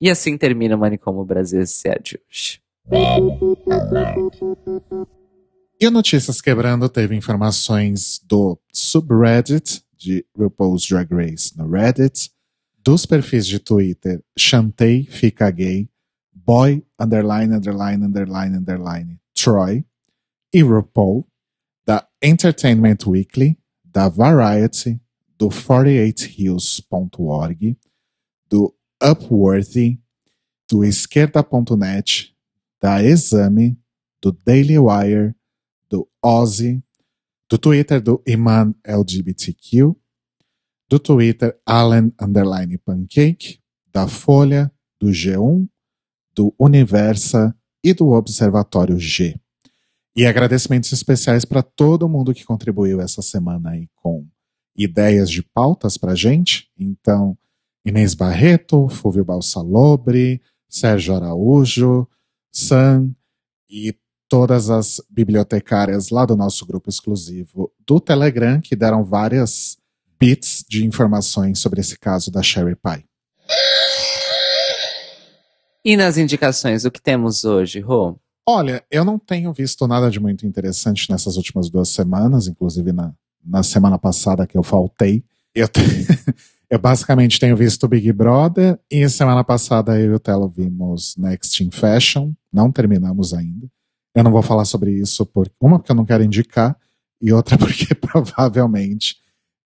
[0.00, 1.94] E assim termina o Manicômio Brasil S.A.
[1.94, 2.60] de hoje.
[5.80, 12.30] E o Notícias Quebrando teve informações do subreddit de RuPaul's Drag Race no Reddit,
[12.82, 15.90] dos perfis de Twitter Chantei Fica Gay,
[16.32, 19.84] Boy Underline Underline Underline Underline Troy
[20.52, 21.26] e RuPaul,
[21.84, 25.00] da Entertainment Weekly, da Variety,
[25.36, 27.76] do 48hills.org,
[28.48, 28.72] do
[29.02, 29.98] Upworthy,
[30.70, 32.32] do esquerda.net,
[32.80, 33.76] da Exame,
[34.22, 35.34] do Daily Wire,
[35.94, 36.82] do Ozzy,
[37.48, 39.94] do Twitter do Iman LGBTQ,
[40.88, 43.60] do Twitter Allen Underline Pancake,
[43.92, 45.68] da Folha, do G1,
[46.34, 49.38] do Universa e do Observatório G.
[50.16, 54.26] E agradecimentos especiais para todo mundo que contribuiu essa semana aí com
[54.76, 56.68] ideias de pautas para gente.
[56.76, 57.38] Então,
[57.84, 62.08] Inês Barreto, Fúvio Balsalobre, Sérgio Araújo,
[62.50, 63.14] Sam
[63.70, 63.96] e
[64.28, 69.76] todas as bibliotecárias lá do nosso grupo exclusivo do Telegram que deram várias
[70.18, 73.04] bits de informações sobre esse caso da Sherry Pie.
[75.84, 78.18] E nas indicações, o que temos hoje, Rô?
[78.46, 83.12] Olha, eu não tenho visto nada de muito interessante nessas últimas duas semanas, inclusive na,
[83.44, 85.22] na semana passada que eu faltei.
[85.54, 85.80] Eu, te...
[86.70, 91.62] eu basicamente tenho visto Big Brother e semana passada eu e o Telo vimos Next
[91.62, 92.32] in Fashion.
[92.52, 93.66] Não terminamos ainda.
[94.14, 96.78] Eu não vou falar sobre isso, por uma porque eu não quero indicar
[97.20, 99.16] e outra porque provavelmente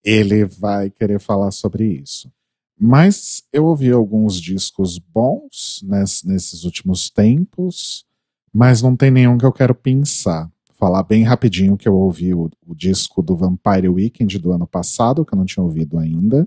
[0.04, 2.30] ele vai querer falar sobre isso.
[2.78, 8.04] Mas eu ouvi alguns discos bons nesses últimos tempos,
[8.52, 12.50] mas não tem nenhum que eu quero pensar falar bem rapidinho que eu ouvi o,
[12.66, 16.46] o, disco do Vampire Weekend do ano passado, que eu não tinha ouvido ainda,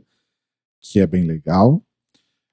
[0.80, 1.82] que é bem legal.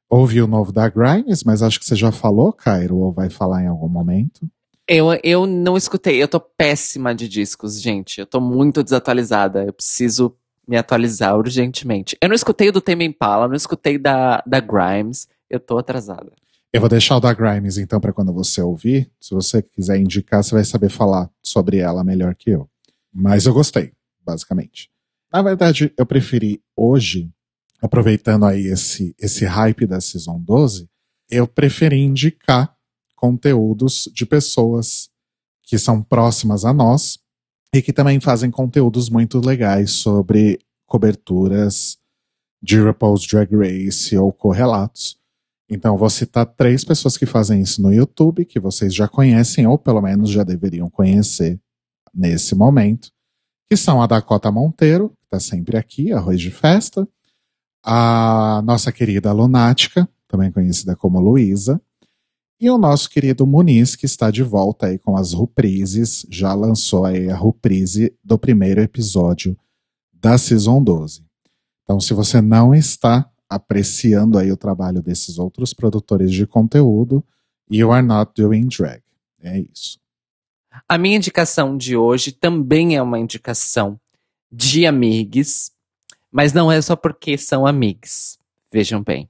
[0.09, 3.63] Ouvi o novo da Grimes, mas acho que você já falou, Cairo, ou vai falar
[3.63, 4.49] em algum momento.
[4.89, 8.21] Eu, eu não escutei, eu tô péssima de discos, gente.
[8.21, 9.65] Eu tô muito desatualizada.
[9.65, 12.17] Eu preciso me atualizar urgentemente.
[12.21, 15.29] Eu não escutei o do Tame Impala, não escutei da, da Grimes.
[15.51, 16.33] Eu tô atrasada.
[16.73, 19.11] Eu vou deixar o da Grimes, então, para quando você ouvir.
[19.21, 22.69] Se você quiser indicar, você vai saber falar sobre ela melhor que eu.
[23.13, 23.93] Mas eu gostei,
[24.25, 24.91] basicamente.
[25.33, 27.31] Na verdade, eu preferi hoje,
[27.81, 30.89] aproveitando aí esse, esse hype da Season 12,
[31.31, 32.76] eu preferi indicar
[33.27, 35.11] conteúdos de pessoas
[35.65, 37.19] que são próximas a nós
[37.75, 41.99] e que também fazem conteúdos muito legais sobre coberturas
[42.63, 45.19] de RuPaul's Drag Race ou correlatos.
[45.69, 49.77] Então, vou citar três pessoas que fazem isso no YouTube, que vocês já conhecem, ou
[49.77, 51.61] pelo menos já deveriam conhecer
[52.15, 53.11] nesse momento,
[53.69, 57.07] que são a Dakota Monteiro, que está sempre aqui, Arroz de Festa,
[57.85, 61.83] a nossa querida Lunática, também conhecida como Luísa,
[62.59, 67.05] e o nosso querido Muniz, que está de volta aí com as reprises, já lançou
[67.05, 69.57] aí a reprise do primeiro episódio
[70.13, 71.23] da Season 12.
[71.83, 77.23] Então, se você não está apreciando aí o trabalho desses outros produtores de conteúdo,
[77.71, 79.03] you are not doing drag.
[79.41, 80.01] É isso.
[80.89, 84.01] A minha indicação de hoje também é uma indicação
[84.51, 85.71] de amigos,
[86.33, 88.39] mas não é só porque são amigos.
[88.73, 89.29] Vejam bem.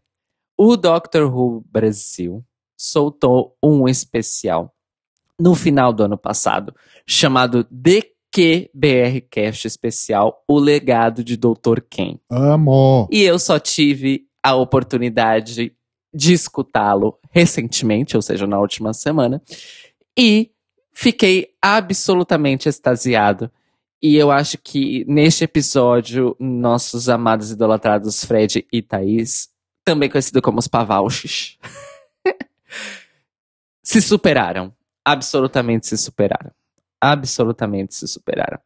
[0.57, 2.45] O Doctor Who Brasil
[2.77, 4.73] soltou um especial
[5.39, 6.75] no final do ano passado,
[7.07, 11.81] chamado DQBR Cast Especial, O Legado de Dr.
[11.89, 12.19] Ken.
[12.31, 13.09] Amo!
[13.11, 15.73] E eu só tive a oportunidade
[16.15, 19.43] de escutá-lo recentemente, ou seja, na última semana,
[20.19, 20.51] e
[20.93, 23.51] fiquei absolutamente extasiado.
[24.03, 29.51] E eu acho que neste episódio, nossos amados idolatrados Fred e Thaís,
[29.85, 31.59] também conhecido como os Pavauches,
[33.83, 34.73] se superaram.
[35.05, 36.51] Absolutamente se superaram.
[37.01, 38.59] Absolutamente se superaram.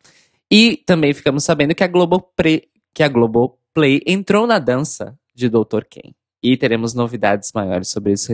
[0.50, 5.84] E também ficamos sabendo que a Globoplay, que a Globoplay entrou na dança de Dr.
[5.88, 6.12] Ken.
[6.42, 8.32] E teremos novidades maiores sobre isso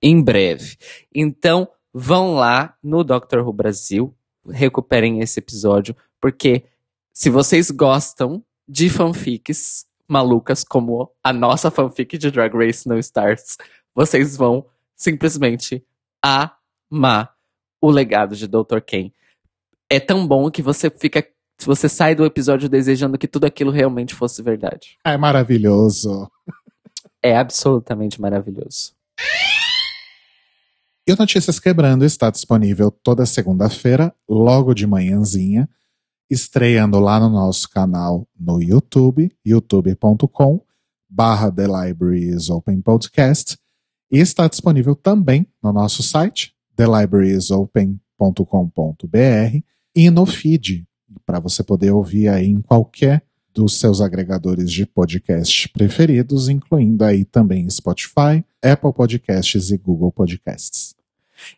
[0.00, 0.76] em breve.
[1.14, 3.40] Então, vão lá no Dr.
[3.40, 4.14] Who Brasil,
[4.48, 6.64] recuperem esse episódio, porque
[7.12, 13.56] se vocês gostam de fanfics malucas como a nossa fanfic de Drag Race No Stars,
[13.94, 14.64] vocês vão
[15.02, 15.84] simplesmente
[16.22, 17.34] amar
[17.80, 18.80] o legado de Dr.
[18.86, 19.10] Ken.
[19.90, 21.26] É tão bom que você fica.
[21.64, 24.96] Você sai do episódio desejando que tudo aquilo realmente fosse verdade.
[25.04, 26.30] É maravilhoso.
[27.22, 28.94] É absolutamente maravilhoso.
[31.06, 35.68] E o Notícias Quebrando está disponível toda segunda-feira, logo de manhãzinha,
[36.30, 40.64] estreando lá no nosso canal no YouTube, youtube.com
[41.12, 43.58] barra The Libraries Open Podcast,
[44.12, 49.58] e está disponível também no nosso site, thelibrariesopen.com.br
[49.96, 50.86] e no feed,
[51.24, 57.24] para você poder ouvir aí em qualquer dos seus agregadores de podcast preferidos, incluindo aí
[57.24, 60.91] também Spotify, Apple Podcasts e Google Podcasts.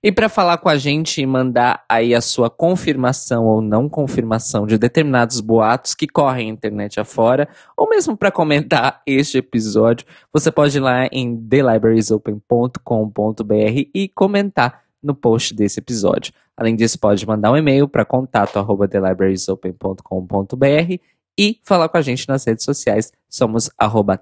[0.03, 4.67] E para falar com a gente e mandar aí a sua confirmação ou não confirmação
[4.67, 10.51] de determinados boatos que correm a internet afora, ou mesmo para comentar este episódio, você
[10.51, 16.33] pode ir lá em thelibrariesopen.com.br e comentar no post desse episódio.
[16.57, 20.99] Além disso, pode mandar um e-mail para contato@thelibrariesopen.com.br
[21.39, 23.13] e falar com a gente nas redes sociais.
[23.29, 24.21] Somos arroba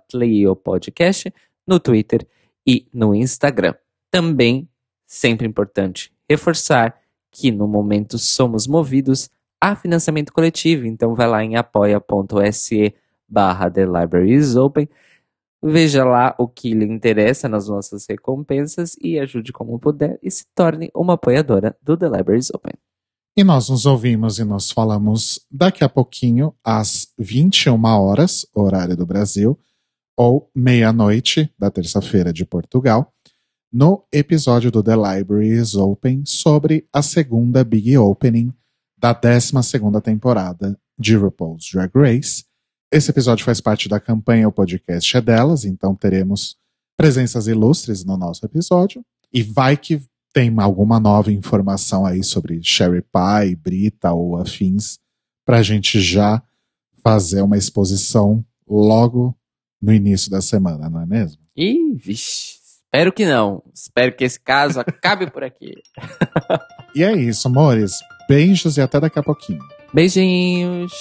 [1.67, 2.27] no Twitter
[2.67, 3.75] e no Instagram.
[4.11, 4.69] Também,
[5.13, 6.99] sempre importante reforçar
[7.31, 9.29] que no momento somos movidos
[9.61, 10.87] a financiamento coletivo.
[10.87, 12.95] Então vai lá em apoia.se
[13.29, 13.85] barra The
[14.59, 14.89] Open.
[15.63, 20.47] Veja lá o que lhe interessa nas nossas recompensas e ajude como puder e se
[20.55, 22.73] torne uma apoiadora do The Libraries Open.
[23.37, 29.05] E nós nos ouvimos e nós falamos daqui a pouquinho, às 21 horas, horário do
[29.05, 29.59] Brasil,
[30.17, 33.13] ou meia-noite da terça-feira de Portugal,
[33.73, 38.53] no episódio do The Libraries Open sobre a segunda Big Opening
[38.99, 39.53] da 12
[40.03, 42.45] temporada de RuPaul's Drag Race.
[42.93, 46.59] Esse episódio faz parte da campanha O Podcast é Delas, então teremos
[46.97, 49.03] presenças ilustres no nosso episódio.
[49.33, 50.03] E vai que
[50.35, 54.99] tem alguma nova informação aí sobre Sherry Pie, Brita ou afins,
[55.47, 56.43] para a gente já
[57.03, 59.35] fazer uma exposição logo
[59.81, 61.43] no início da semana, não é mesmo?
[61.57, 62.62] Ih, vixe.
[62.95, 63.63] Espero que não.
[63.75, 65.73] Espero que esse caso acabe por aqui.
[66.95, 67.93] e é isso, amores.
[68.29, 69.65] Beijos e até daqui a pouquinho.
[69.95, 70.93] Beijinhos.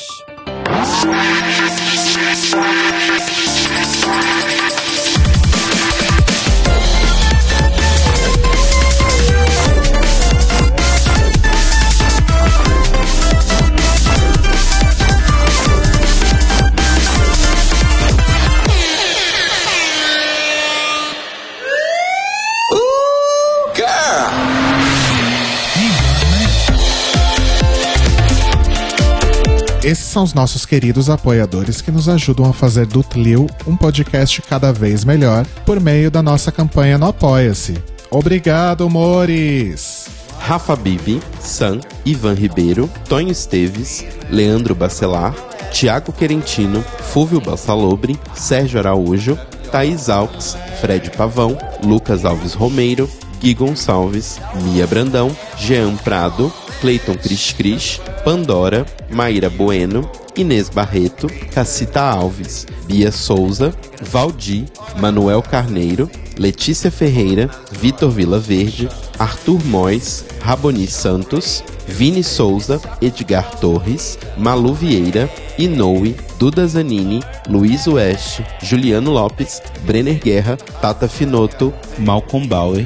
[29.91, 34.41] Esses são os nossos queridos apoiadores que nos ajudam a fazer do Tlil um podcast
[34.43, 37.77] cada vez melhor por meio da nossa campanha no Apoia-se.
[38.09, 40.07] Obrigado, Mores!
[40.39, 45.35] Rafa Bibi, Sam, Ivan Ribeiro, Tonho Esteves, Leandro Bacelar,
[45.73, 46.81] Tiago Querentino,
[47.11, 49.38] Fúvio Bassalobre, Sérgio Araújo,
[49.73, 53.09] Thaís Alves, Fred Pavão, Lucas Alves Romeiro,
[53.41, 60.07] Gui Gonçalves, Mia Brandão, Jean Prado, Cleiton Cris Cris, Pandora, Maíra Bueno,
[60.38, 64.65] Inês Barreto, Cacita Alves, Bia Souza, Valdi,
[64.99, 68.88] Manuel Carneiro, Letícia Ferreira, Vitor Vila Verde,
[69.18, 78.45] Arthur Mois, Raboni Santos, Vini Souza, Edgar Torres, Malu Vieira, Inoue, Duda Zanini, Luiz Oeste,
[78.61, 82.85] Juliano Lopes, Brenner Guerra, Tata Finoto, Malcolm Bauer,